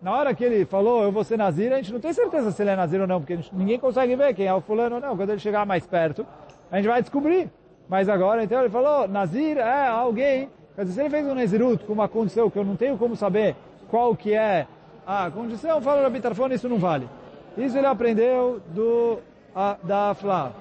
na 0.03 0.13
hora 0.13 0.35
que 0.35 0.43
ele 0.43 0.65
falou, 0.65 1.05
eu 1.05 1.13
vou 1.13 1.23
ser 1.23 1.39
Nazir, 1.39 1.73
a 1.73 1.77
gente 1.77 1.93
não 1.93 2.01
tem 2.01 2.13
certeza 2.13 2.51
se 2.51 2.63
ele 2.63 2.71
é 2.71 2.77
Nazir 2.77 3.01
ou 3.01 3.07
não, 3.07 3.21
porque 3.21 3.39
ninguém 3.53 3.79
consegue 3.79 4.17
ver 4.17 4.35
quem 4.35 4.47
é 4.47 4.55
o 4.55 4.61
fulano 4.61 4.97
ou 4.97 5.01
não. 5.01 5.17
Quando 5.17 5.31
ele 5.31 5.39
chegar 5.39 5.65
mais 5.65 5.87
perto, 5.87 6.27
a 6.71 6.77
gente 6.77 6.89
vai 6.89 7.01
descobrir. 7.01 7.51
Mas 7.89 8.09
agora, 8.09 8.45
então, 8.45 8.61
ele 8.61 8.69
falou, 8.69 9.09
Nazir 9.09 9.57
é 9.57 9.87
alguém, 9.87 10.51
quer 10.77 10.85
dizer, 10.85 10.95
se 10.95 11.01
ele 11.01 11.11
fez 11.11 11.27
um 11.27 11.35
Nazirut 11.35 11.85
com 11.85 11.93
uma 11.93 12.09
condição 12.09 12.51
que 12.51 12.59
eu 12.59 12.65
não 12.65 12.77
tenho 12.77 12.99
como 12.99 13.17
saber 13.17 13.57
qual 13.89 14.15
que 14.15 14.35
é 14.35 14.67
a 15.07 15.31
condição, 15.31 15.81
fala 15.81 16.03
Rabi 16.03 16.21
Tarfon, 16.21 16.49
isso 16.49 16.69
não 16.69 16.79
vale. 16.79 17.09
Isso 17.57 17.79
ele 17.79 17.87
aprendeu 17.87 18.61
do, 18.75 19.19
a, 19.55 19.77
da 19.83 20.15
Flá. 20.15 20.53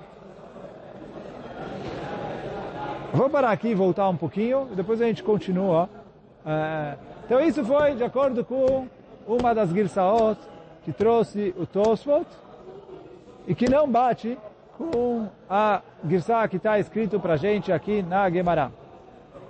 Vou 3.13 3.29
parar 3.29 3.51
aqui 3.51 3.69
e 3.69 3.75
voltar 3.75 4.07
um 4.07 4.15
pouquinho, 4.15 4.69
depois 4.73 5.01
a 5.01 5.05
gente 5.05 5.21
continua. 5.21 5.89
É, 6.45 6.95
então 7.25 7.41
isso 7.41 7.63
foi 7.65 7.95
de 7.95 8.03
acordo 8.03 8.45
com 8.45 8.87
uma 9.27 9.53
das 9.53 9.69
Girsaot 9.71 10.39
que 10.85 10.93
trouxe 10.93 11.53
o 11.57 11.65
Tosfot 11.65 12.25
e 13.45 13.53
que 13.53 13.69
não 13.69 13.89
bate 13.89 14.37
com 14.77 15.27
a 15.49 15.81
Girsá 16.07 16.47
que 16.47 16.57
está 16.57 16.77
escrito 16.79 17.19
para 17.19 17.33
a 17.33 17.37
gente 17.37 17.71
aqui 17.71 18.01
na 18.01 18.29
Gemara. 18.29 18.71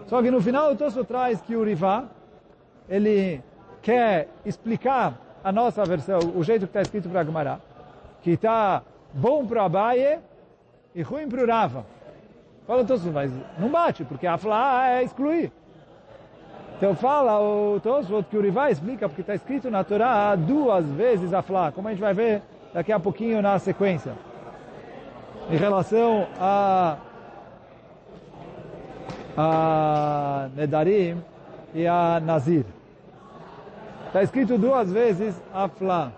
Só 0.07 0.21
que 0.21 0.31
no 0.31 0.41
final 0.41 0.71
o 0.71 0.75
Tosso 0.75 1.03
traz 1.03 1.41
que 1.41 1.55
o 1.55 1.63
Rivá, 1.63 2.05
ele 2.87 3.43
quer 3.81 4.29
explicar 4.45 5.13
a 5.43 5.51
nossa 5.51 5.83
versão, 5.83 6.19
o 6.35 6.43
jeito 6.43 6.61
que 6.61 6.69
está 6.69 6.81
escrito 6.81 7.09
para 7.09 7.21
a 7.21 7.23
Gemara, 7.23 7.59
que 8.21 8.31
está 8.31 8.81
bom 9.13 9.45
para 9.45 9.65
Abaye 9.65 10.19
e 10.95 11.01
ruim 11.01 11.27
para 11.27 11.43
o 11.43 11.47
Rava. 11.47 11.85
Fala, 12.65 12.83
Tosfot, 12.83 13.11
mas 13.11 13.31
não 13.59 13.69
bate, 13.69 14.03
porque 14.03 14.25
Afla 14.27 14.89
é 14.89 15.03
excluir. 15.03 15.51
Então 16.77 16.95
fala 16.95 17.39
o 17.39 17.79
Tosfot 17.79 18.23
que 18.29 18.37
o 18.37 18.41
Rivai 18.41 18.71
explica, 18.71 19.09
porque 19.09 19.21
está 19.21 19.33
escrito 19.33 19.69
na 19.71 19.83
Torá 19.83 20.35
duas 20.35 20.85
vezes 20.85 21.33
Afla, 21.33 21.71
como 21.71 21.87
a 21.87 21.91
gente 21.91 21.99
vai 21.99 22.13
ver 22.13 22.41
daqui 22.73 22.91
a 22.91 22.99
pouquinho 22.99 23.41
na 23.41 23.57
sequência. 23.57 24.13
Em 25.49 25.55
relação 25.55 26.27
a, 26.39 26.97
a 29.37 30.49
Nedarim 30.55 31.23
e 31.73 31.87
a 31.87 32.19
Nazir. 32.19 32.65
Está 34.07 34.23
escrito 34.23 34.57
duas 34.57 34.91
vezes 34.91 35.39
Afla. 35.53 36.11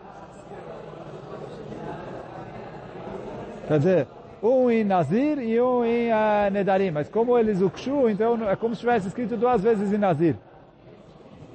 Quer 3.67 3.77
dizer, 3.77 4.07
um 4.41 4.71
em 4.71 4.83
Nazir 4.83 5.37
e 5.39 5.61
um 5.61 5.85
em 5.85 6.09
uh, 6.11 6.51
Nedarim. 6.51 6.89
Mas 6.91 7.07
como 7.09 7.37
eles 7.37 7.61
ukshu, 7.61 8.09
então 8.09 8.49
é 8.49 8.55
como 8.55 8.73
se 8.73 8.81
tivesse 8.81 9.07
escrito 9.07 9.37
duas 9.37 9.61
vezes 9.61 9.93
em 9.93 9.97
Nazir. 9.97 10.35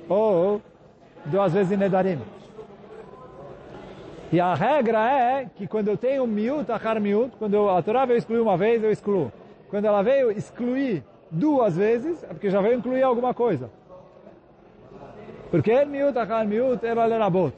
Ou 0.08 0.62
duas 1.26 1.52
vezes 1.52 1.72
em 1.72 1.76
Nedarim. 1.76 2.20
E 4.32 4.40
a 4.40 4.54
regra 4.54 4.98
é 5.10 5.46
que 5.54 5.66
quando 5.66 5.88
eu 5.88 5.96
tenho 5.96 6.26
miut, 6.26 6.70
achar 6.70 6.98
miut, 7.00 7.34
quando 7.38 7.68
a 7.68 7.82
Torá 7.82 8.04
veio 8.04 8.18
excluir 8.18 8.40
uma 8.40 8.56
vez, 8.56 8.82
eu 8.82 8.90
excluo. 8.90 9.32
Quando 9.70 9.84
ela 9.84 10.02
veio 10.02 10.30
excluir 10.30 11.04
duas 11.30 11.76
vezes, 11.76 12.22
é 12.24 12.28
porque 12.28 12.50
já 12.50 12.60
veio 12.60 12.78
incluir 12.78 13.02
alguma 13.02 13.34
coisa. 13.34 13.70
Porque 15.50 15.84
miut, 15.84 16.18
achar 16.18 16.44
miut, 16.46 16.84
era 16.84 17.04
lerabot. 17.04 17.54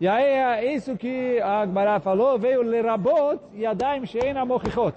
E 0.00 0.08
aí 0.08 0.24
é 0.24 0.74
isso 0.74 0.96
que 0.96 1.40
a 1.40 1.60
Agmará 1.60 2.00
falou, 2.00 2.38
veio 2.38 2.62
lerabot 2.62 3.40
yadaim 3.54 4.06
sheina 4.06 4.44
mochichot. 4.44 4.94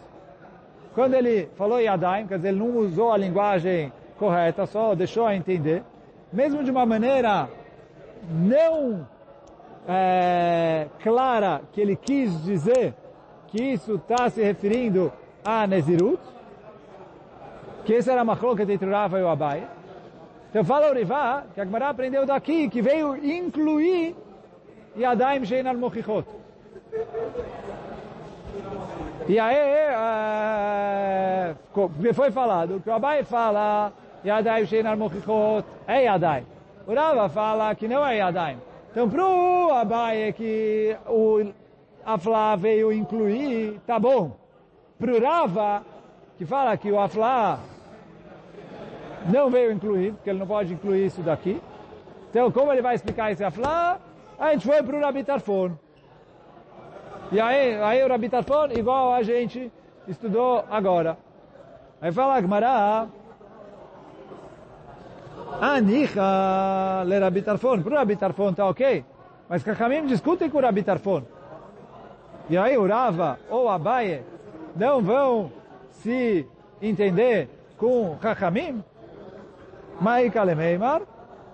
Quando 0.94 1.16
ele 1.16 1.50
falou 1.56 1.80
yadaim, 1.80 2.28
quer 2.28 2.38
dizer, 2.38 2.50
ele 2.50 2.60
não 2.60 2.78
usou 2.78 3.12
a 3.12 3.18
linguagem 3.18 3.92
correta, 4.18 4.66
só 4.66 4.94
deixou 4.96 5.26
a 5.26 5.36
entender, 5.36 5.84
mesmo 6.32 6.64
de 6.64 6.72
uma 6.72 6.86
maneira 6.86 7.50
não 8.30 9.06
é, 9.88 10.88
clara 11.02 11.62
que 11.72 11.82
ele 11.82 11.96
quis 11.96 12.44
dizer 12.44 12.94
que 13.48 13.62
isso 13.62 13.96
está 13.96 14.30
se 14.30 14.42
referindo 14.42 15.12
a 15.46 15.68
Nezirut, 15.68 16.22
que 17.86 17.94
esse 17.94 18.10
era 18.10 18.22
a 18.22 18.26
machloket 18.26 18.72
entre 18.72 18.90
Rava 18.90 19.20
e 19.20 19.24
o 19.24 19.28
Abai. 19.28 19.68
Então 20.50 20.64
fala 20.64 20.92
o 20.92 20.94
Rivá, 20.94 21.44
que 21.54 21.60
a 21.60 21.66
Gemara 21.66 21.90
aprendeu 21.90 22.26
daqui, 22.26 22.70
que 22.70 22.82
veio 22.82 23.18
incluir 23.18 24.16
Yadaim 24.98 25.46
Shein 25.46 25.68
al-Mochichot. 25.68 26.26
E 29.28 29.40
aí 29.40 29.56
é, 29.56 31.56
foi 32.14 32.32
falado 32.32 32.80
que 32.82 32.90
o 32.90 32.94
Abai 32.94 33.24
fala 33.24 33.92
Yadaim 34.24 34.66
Shein 34.66 34.86
al-Mochichot 34.86 35.66
é 35.88 36.04
Yadaim. 36.04 36.46
O 36.86 36.94
Rava 36.94 37.30
fala 37.30 37.74
que 37.76 37.88
não 37.88 38.06
é 38.06 38.18
Yadaim. 38.18 38.58
Então, 38.94 39.10
para 39.10 39.26
o 39.28 39.72
Abai 39.72 40.32
que 40.34 40.96
o 41.08 41.52
Aflá 42.06 42.56
veio 42.56 42.94
incluir, 42.94 43.82
tá 43.88 43.98
bom. 43.98 44.38
Para 45.00 45.14
o 45.14 45.20
Rava, 45.20 45.84
que 46.38 46.46
fala 46.46 46.78
que 46.78 46.92
o 46.92 47.00
Aflá 47.00 47.60
não 49.34 49.50
veio 49.50 49.72
incluir, 49.72 50.14
porque 50.14 50.30
ele 50.30 50.38
não 50.38 50.46
pode 50.46 50.76
incluir 50.76 51.08
isso 51.08 51.24
daqui. 51.24 51.60
Então, 52.30 52.52
como 52.52 52.72
ele 52.72 52.84
vai 52.84 52.94
explicar 52.94 53.32
esse 53.32 53.44
Aflá? 53.44 54.00
A 54.38 54.52
gente 54.52 54.68
foi 54.68 54.84
para 54.84 54.96
o 54.96 55.02
Rabi 55.02 55.24
Tarfon. 55.24 55.72
E 57.32 57.42
aí, 57.42 57.76
aí 57.82 58.04
o 58.04 58.08
Rabi 58.08 58.30
Tarfon, 58.30 58.68
igual 58.78 59.12
a 59.12 59.24
gente 59.24 59.72
estudou 60.08 60.66
agora. 60.70 61.18
Aí 62.00 62.12
fala 62.12 62.40
Gmará, 62.40 63.08
Anicha 65.62 67.04
le 67.06 67.20
Rabi 67.20 67.42
Tarfon. 67.42 67.82
Para 67.82 67.94
o 67.94 67.98
Rabi 67.98 68.16
Tarfon 68.16 68.54
tá 68.54 68.66
ok, 68.68 69.04
mas 69.50 69.64
Kachamim 69.64 70.06
discutem 70.06 70.50
com 70.50 70.58
o 70.58 70.62
Rabi 70.62 70.84
Tarfon. 70.84 71.24
E 72.50 72.58
aí 72.58 72.78
o 72.78 72.86
Rava 72.86 73.40
ou 73.50 73.70
Abaye 73.70 74.24
não 74.76 75.02
vão 75.02 75.52
se 75.90 76.46
entender 76.82 77.50
com 77.78 78.18
Kachamim? 78.20 78.84
Maika 80.00 80.46
Meimar. 80.46 81.02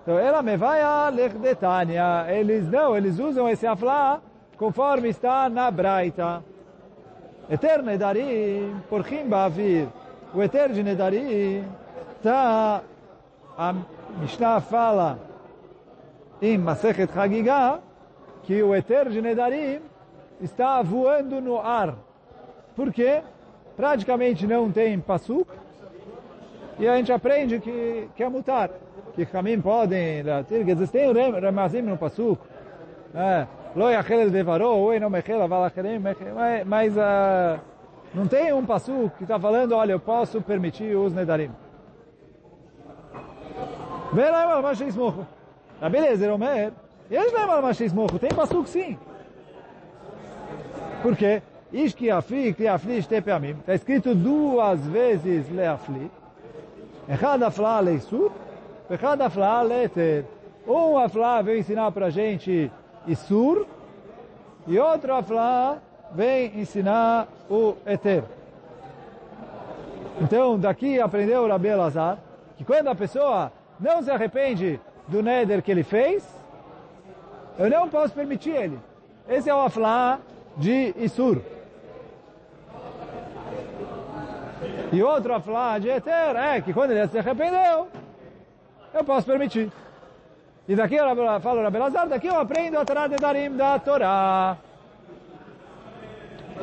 Então, 0.02 0.18
ela 0.18 0.42
me 0.42 0.56
vai 0.56 0.80
a 0.80 1.08
lechdetania. 1.08 2.26
Eles 2.28 2.68
não, 2.68 2.96
eles 2.96 3.18
usam 3.18 3.48
esse 3.48 3.66
aflá 3.66 4.20
conforme 4.56 5.08
está 5.08 5.48
na 5.48 5.70
Braita. 5.70 6.42
Eter 7.48 7.82
nedarim, 7.82 8.74
porchim 8.88 9.28
ba'avir. 9.28 9.86
O 10.34 10.42
eter 10.42 10.72
de 10.72 10.82
nedarim 10.82 11.64
está... 12.16 12.82
A 13.60 13.74
Mishnah 14.18 14.58
fala 14.62 15.18
em 16.40 16.56
Masechet 16.56 17.10
Hagigah 17.14 17.80
que 18.44 18.62
o 18.62 18.74
eter 18.74 19.10
de 19.10 19.20
nedarim 19.20 19.82
está 20.40 20.80
voando 20.80 21.42
no 21.42 21.60
ar. 21.60 21.94
Por 22.74 22.90
quê? 22.90 23.20
Praticamente 23.76 24.46
não 24.46 24.72
tem 24.72 24.98
pasuk. 24.98 25.46
E 26.78 26.88
a 26.88 26.96
gente 26.96 27.12
aprende 27.12 27.60
que, 27.60 28.08
que 28.16 28.22
é 28.22 28.30
mutar 28.30 28.70
que 29.14 29.26
caminhos 29.26 29.62
podem 29.62 30.24
quer 30.64 30.74
dizer, 30.74 30.88
tem 30.88 31.10
o 31.10 31.12
remazim 31.12 31.82
no 31.82 31.98
não 34.98 35.10
mechel, 35.10 35.42
aval 35.42 35.64
acherim, 35.64 36.00
mas 36.64 36.96
uh, 36.96 37.60
não 38.14 38.26
tem 38.26 38.54
um 38.54 38.64
pasuk 38.64 39.18
que 39.18 39.24
está 39.24 39.38
falando, 39.38 39.72
olha, 39.72 39.92
eu 39.92 40.00
posso 40.00 40.40
permitir 40.40 40.96
os 40.96 41.12
nedarim. 41.12 41.50
Vê 44.12 44.30
lá 44.30 44.44
em 44.44 44.48
Malamachei 44.48 44.88
Smocho. 44.88 45.26
Ah, 45.76 45.80
tá, 45.80 45.88
beleza, 45.88 46.24
ele 46.24 46.32
é 46.32 46.34
Omer. 46.34 46.72
E 47.10 47.16
eles 47.16 47.32
lá 47.32 47.44
em 47.44 47.46
Malamachei 47.46 47.86
Smocho, 47.86 48.18
tem 48.18 48.30
passuco 48.30 48.68
sim. 48.68 48.98
Por 51.02 51.16
quê? 51.16 51.42
Ish 51.72 51.94
que 51.94 52.10
aflik, 52.10 52.56
te 52.56 52.66
aflish, 52.66 53.06
te 53.06 53.20
peamim. 53.20 53.56
Está 53.60 53.74
escrito 53.74 54.14
duas 54.14 54.80
vezes 54.86 55.48
le 55.50 55.66
afli. 55.66 56.10
Echad 57.08 57.42
afla 57.42 57.80
le 57.80 57.94
isur, 57.94 58.32
echad 58.90 59.20
afla 59.20 59.62
le 59.62 59.88
ter. 59.88 60.24
Um 60.66 60.98
afla 60.98 61.42
veio 61.42 61.58
ensinar 61.58 61.90
para 61.92 62.06
a 62.06 62.10
gente 62.10 62.70
isur, 63.06 63.66
e 64.66 64.78
outro 64.78 65.14
afla 65.14 65.80
vem 66.12 66.60
ensinar 66.60 67.28
o 67.48 67.76
eter. 67.86 68.24
Então, 70.20 70.58
daqui 70.58 71.00
aprendeu 71.00 71.44
o 71.44 71.48
Rabi 71.48 71.68
Elazar, 71.68 72.18
que 72.56 72.64
quando 72.64 72.88
a 72.88 72.94
pessoa 72.94 73.50
não 73.80 74.02
se 74.02 74.10
arrepende 74.10 74.80
do 75.08 75.22
Neder 75.22 75.62
que 75.62 75.70
ele 75.70 75.82
fez, 75.82 76.26
eu 77.58 77.68
não 77.70 77.88
posso 77.88 78.14
permitir 78.14 78.50
ele. 78.50 78.78
Esse 79.28 79.48
é 79.48 79.54
o 79.54 79.60
aflá 79.60 80.18
de 80.56 80.94
Isur. 80.96 81.40
E 84.92 85.02
outro 85.02 85.34
aflá 85.34 85.78
de 85.78 85.88
Eter 85.88 86.36
é 86.36 86.60
que 86.60 86.72
quando 86.72 86.90
ele 86.90 87.06
se 87.08 87.18
arrependeu, 87.18 87.88
eu 88.92 89.04
posso 89.04 89.26
permitir. 89.26 89.70
E 90.68 90.74
daqui 90.74 90.96
eu 90.96 91.40
falo 91.40 91.62
Rabi 91.62 91.78
Lazar, 91.78 92.08
daqui 92.08 92.26
eu 92.26 92.38
aprendo 92.38 92.78
a 92.78 92.84
Torá 92.84 93.06
de 93.06 93.16
Darim 93.16 93.56
da 93.56 93.78
Torá. 93.78 94.56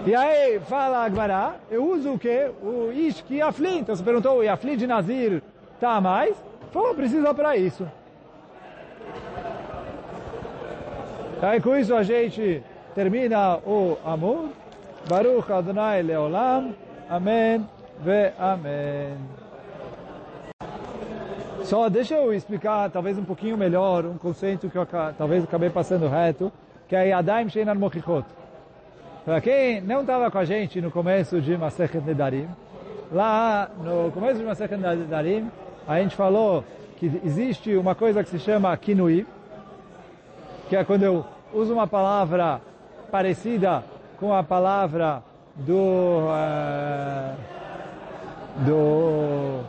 E 0.06 0.14
aí 0.14 0.60
fala 0.60 1.04
Agmará, 1.06 1.56
eu 1.72 1.84
uso 1.84 2.14
o 2.14 2.20
quê? 2.20 2.52
O 2.62 2.92
Ish 2.92 3.22
que. 3.22 3.40
Então 3.40 3.96
você 3.96 4.04
perguntou, 4.04 4.40
o 4.40 4.50
afli 4.50 4.78
de 4.78 4.86
Nazir 4.86 5.42
tá 5.80 6.00
mais? 6.00 6.36
Falou, 6.72 6.94
precisa 6.94 7.34
para 7.34 7.56
isso. 7.56 7.88
Aí 11.42 11.62
com 11.62 11.76
isso 11.76 11.96
a 11.96 12.04
gente 12.04 12.64
termina 12.96 13.58
o 13.58 13.98
Amor. 14.04 14.50
Baruch 15.08 15.52
Adonai 15.52 16.02
Leolam. 16.02 16.74
Amém. 17.10 17.66
Ve 18.00 18.32
Amém. 18.38 19.16
Só 21.64 21.90
deixa 21.90 22.16
eu 22.16 22.34
explicar 22.34 22.90
talvez 22.90 23.18
um 23.18 23.26
pouquinho 23.26 23.58
melhor 23.58 24.06
um 24.06 24.18
conceito 24.18 24.70
que 24.70 24.78
eu 24.78 24.88
talvez 25.18 25.44
acabei 25.44 25.70
passando 25.70 26.08
reto, 26.08 26.52
que 26.88 26.96
é 26.96 27.10
Yadaim 27.10 27.50
Sheinan 27.50 27.76
Mochichot. 27.76 28.26
Para 29.26 29.42
quem 29.42 29.82
não 29.82 30.02
estava 30.02 30.32
com 30.32 30.38
a 30.38 30.46
gente 30.46 30.80
no 30.80 30.90
começo 30.90 31.42
de 31.42 31.58
Masechet 31.58 32.00
Nedarim, 32.06 32.48
lá 33.12 33.70
no 33.84 34.10
começo 34.14 34.40
de 34.40 34.46
Masechet 34.46 34.78
Nedarim, 34.78 35.52
a 35.88 36.00
gente 36.00 36.16
falou 36.16 36.64
que 36.98 37.06
existe 37.24 37.76
uma 37.76 37.96
coisa 37.96 38.24
que 38.24 38.30
se 38.30 38.40
chama 38.40 38.76
Kinui, 38.78 39.26
que 40.70 40.76
é 40.76 40.84
quando 40.84 41.04
eu 41.04 41.26
uso 41.54 41.74
uma 41.74 41.88
palavra 41.88 42.60
parecida 43.12 43.84
com 44.20 44.34
a 44.34 44.44
palavra 44.44 45.24
do... 45.56 45.78
Uh, 46.28 47.36
do 48.66 49.64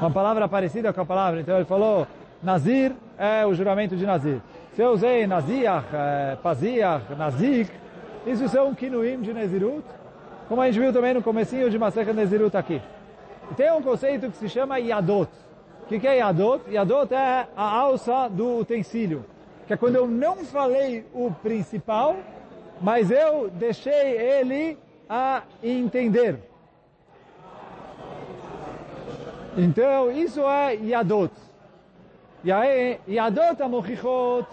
uma 0.00 0.10
palavra 0.10 0.48
parecida 0.48 0.92
com 0.92 1.02
a 1.02 1.04
palavra. 1.04 1.40
Então 1.40 1.56
ele 1.56 1.66
falou, 1.66 2.06
Nazir 2.42 2.92
é 3.18 3.44
o 3.46 3.52
juramento 3.52 3.96
de 3.96 4.06
Nazir. 4.06 4.40
Se 4.74 4.80
eu 4.80 4.92
usei 4.92 5.26
Naziach, 5.26 5.86
é, 5.92 6.36
Paziach, 6.42 7.04
Nazik, 7.18 7.70
Isso 8.26 8.48
são 8.48 8.74
kinuim 8.74 9.20
de 9.22 9.32
Nezirut, 9.32 9.84
como 10.48 10.60
a 10.60 10.66
gente 10.66 10.78
viu 10.78 10.92
também 10.92 11.14
no 11.14 11.22
comecinho 11.22 11.70
de 11.70 11.78
Masechet 11.78 12.12
Nezirut 12.12 12.56
aqui. 12.56 12.80
Tem 13.56 13.72
um 13.72 13.82
conceito 13.82 14.30
que 14.30 14.36
se 14.36 14.48
chama 14.48 14.78
Yadot. 14.78 15.30
O 15.82 15.86
que, 15.86 15.98
que 15.98 16.06
é 16.06 16.18
Yadot? 16.18 16.70
Yadot 16.70 17.12
é 17.12 17.48
a 17.56 17.78
alça 17.78 18.28
do 18.28 18.58
utensílio. 18.58 19.24
Que 19.66 19.74
é 19.74 19.76
quando 19.76 19.96
eu 19.96 20.06
não 20.06 20.36
falei 20.44 21.04
o 21.12 21.30
principal, 21.30 22.16
mas 22.80 23.10
eu 23.10 23.50
deixei 23.50 24.16
ele 24.16 24.78
a 25.08 25.42
entender. 25.62 26.38
Então, 29.56 30.10
isso 30.12 30.40
é 30.40 30.74
Yadot. 30.74 31.32
E 32.44 32.52
aí, 32.52 33.00
Yadot 33.08 33.60
Amochichot, 33.62 34.46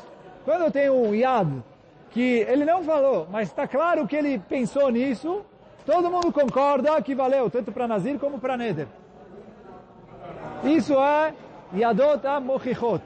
quando 0.44 0.72
tenho 0.72 0.94
um 0.94 1.14
Yad, 1.14 1.64
que 2.10 2.40
ele 2.48 2.66
não 2.66 2.84
falou, 2.84 3.28
mas 3.30 3.50
está 3.50 3.68
claro 3.68 4.08
que 4.08 4.16
ele 4.16 4.40
pensou 4.40 4.90
nisso, 4.90 5.46
todo 5.88 6.12
mundo 6.12 6.34
concorda 6.34 7.02
que 7.02 7.16
valeu, 7.16 7.50
tanto 7.50 7.72
para 7.72 7.88
Nazir 7.88 8.20
como 8.20 8.38
para 8.40 8.58
Neder. 8.58 8.88
Isso 10.66 10.94
é 10.94 11.34
Yadot 11.74 12.28
Amochichot. 12.28 13.02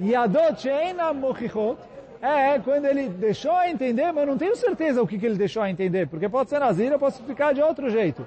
Yadot 0.00 0.60
Shein 0.60 0.96
Amochichot 1.00 1.76
é 2.22 2.56
quando 2.60 2.84
ele 2.84 3.08
deixou 3.08 3.50
a 3.50 3.68
entender, 3.68 4.12
mas 4.12 4.28
não 4.28 4.38
tenho 4.38 4.54
certeza 4.54 5.02
o 5.02 5.08
que, 5.08 5.18
que 5.18 5.26
ele 5.26 5.34
deixou 5.34 5.60
a 5.60 5.68
entender, 5.68 6.06
porque 6.06 6.28
pode 6.28 6.50
ser 6.50 6.60
Nazir, 6.60 6.92
eu 6.92 7.00
posso 7.00 7.18
explicar 7.18 7.52
de 7.52 7.60
outro 7.60 7.90
jeito. 7.90 8.26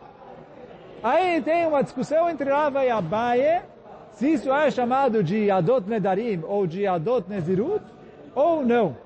Aí 1.01 1.41
tem 1.41 1.65
uma 1.65 1.81
discussão 1.81 2.29
entre 2.29 2.49
Rava 2.49 2.85
e 2.85 2.89
Abaye, 2.89 3.61
se 4.11 4.33
isso 4.33 4.51
é 4.51 4.69
chamado 4.69 5.23
de 5.23 5.49
Adot 5.49 5.89
Nedarim 5.89 6.43
ou 6.45 6.67
de 6.67 6.85
Adot 6.85 7.29
Nezirut, 7.29 7.85
ou 8.35 8.65
não. 8.65 8.97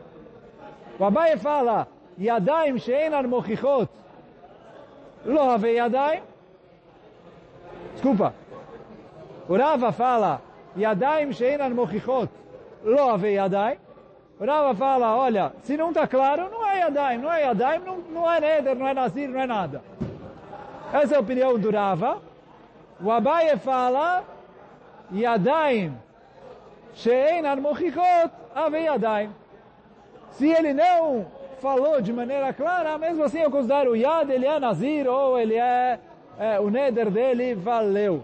O 0.97 1.05
Abaye 1.05 1.37
fala, 1.37 1.87
Yadaim 2.19 2.79
Sheinan 2.79 3.27
Mochichot, 3.27 3.89
Lo 5.25 5.49
Have 5.49 5.67
Yadaim. 5.67 6.21
Desculpa. 7.93 8.33
O 9.49 9.57
Rava 9.57 9.91
fala, 9.91 10.41
Yadaim 10.77 11.33
Sheinan 11.33 11.73
Mochichot, 11.73 12.29
Lo 12.83 13.09
Have 13.09 13.27
Yadaim. 13.33 13.77
O 14.39 14.45
Rava 14.45 14.75
fala, 14.75 15.15
olha, 15.15 15.53
se 15.63 15.77
não 15.77 15.89
está 15.89 16.07
claro, 16.07 16.49
não 16.49 16.67
é 16.67 16.79
Yadaim, 16.79 17.17
não 17.17 17.31
é 17.31 17.43
Yadaim, 17.43 17.79
não, 17.79 17.97
não 17.97 18.31
é 18.31 18.39
Neder, 18.39 18.75
não 18.75 18.87
é 18.87 18.93
Nazir, 18.93 19.29
não 19.29 19.39
é 19.39 19.47
nada. 19.47 19.81
Essa 20.93 21.15
é 21.15 21.17
a 21.17 21.21
opinião 21.21 21.57
do 21.57 21.71
Rava. 21.71 22.21
O 23.01 23.11
Abaye 23.11 23.57
fala, 23.57 24.23
Yadaim, 25.13 25.97
Shein 26.93 27.45
Armochichot, 27.45 28.31
Ave 28.53 28.79
Yadaim. 28.83 29.29
Se 30.31 30.49
ele 30.49 30.73
não 30.73 31.25
falou 31.65 31.99
de 31.99 32.13
maneira 32.13 32.53
clara, 32.53 32.95
mesmo 32.99 33.23
assim 33.23 33.39
eu 33.39 33.49
considero 33.49 33.93
o 33.93 33.95
Yad, 33.95 34.29
ele 34.29 34.45
é 34.45 34.59
Nazir, 34.59 35.07
ou 35.07 35.35
ele 35.39 35.55
é, 35.55 35.99
é 36.37 36.59
o 36.59 36.69
Neder 36.69 37.09
dele, 37.09 37.55
valeu. 37.55 38.23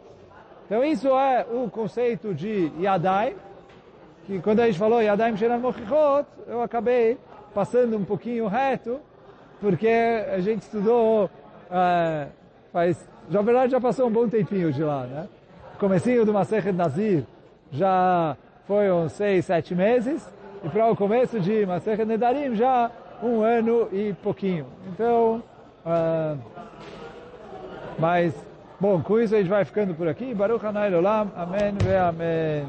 Então 0.68 0.84
isso 0.84 1.08
é 1.08 1.44
o 1.52 1.68
conceito 1.68 2.36
de 2.36 2.72
Yadaim, 2.80 3.34
que 4.28 4.40
quando 4.42 4.60
a 4.60 4.68
gente 4.68 4.78
falou 4.78 5.00
Shein 5.02 5.52
Armochichot, 5.52 6.28
eu 6.46 6.62
acabei 6.62 7.18
passando 7.52 7.98
um 7.98 8.06
pouquinho 8.06 8.46
reto, 8.46 9.00
porque 9.60 9.90
a 9.90 10.40
gente 10.40 10.62
estudou... 10.62 11.26
Uh, 11.26 12.30
faz, 12.72 13.10
na 13.28 13.42
verdade 13.42 13.72
já 13.72 13.82
passou 13.82 14.06
um 14.06 14.12
bom 14.12 14.30
tempinho 14.30 14.72
de 14.72 14.84
lá, 14.84 15.08
né? 15.08 15.28
Comecinho 15.80 16.24
do 16.24 16.32
Masechet 16.32 16.74
Nazir 16.74 17.24
já 17.72 18.38
foi 18.68 18.92
uns 18.92 19.14
seis, 19.14 19.46
sete 19.46 19.74
meses, 19.74 20.32
e 20.64 20.70
para 20.70 20.92
o 20.92 20.96
começo 20.96 21.40
de 21.40 21.66
Masechet 21.66 22.06
Nedarim 22.06 22.54
já 22.54 22.92
um 23.22 23.42
ano 23.42 23.88
e 23.92 24.14
pouquinho. 24.14 24.66
Então, 24.88 25.44
uh, 25.86 26.38
mas, 28.00 28.34
bom, 28.80 29.02
com 29.02 29.20
isso 29.20 29.36
a 29.36 29.38
gente 29.38 29.50
vai 29.50 29.66
ficando 29.66 29.94
por 29.94 30.08
aqui. 30.08 30.34
Baruch 30.34 30.66
Hanai 30.66 30.94
Olam, 30.94 31.32
Amém 31.36 31.74
ve 31.84 31.96
Amém. 31.96 32.66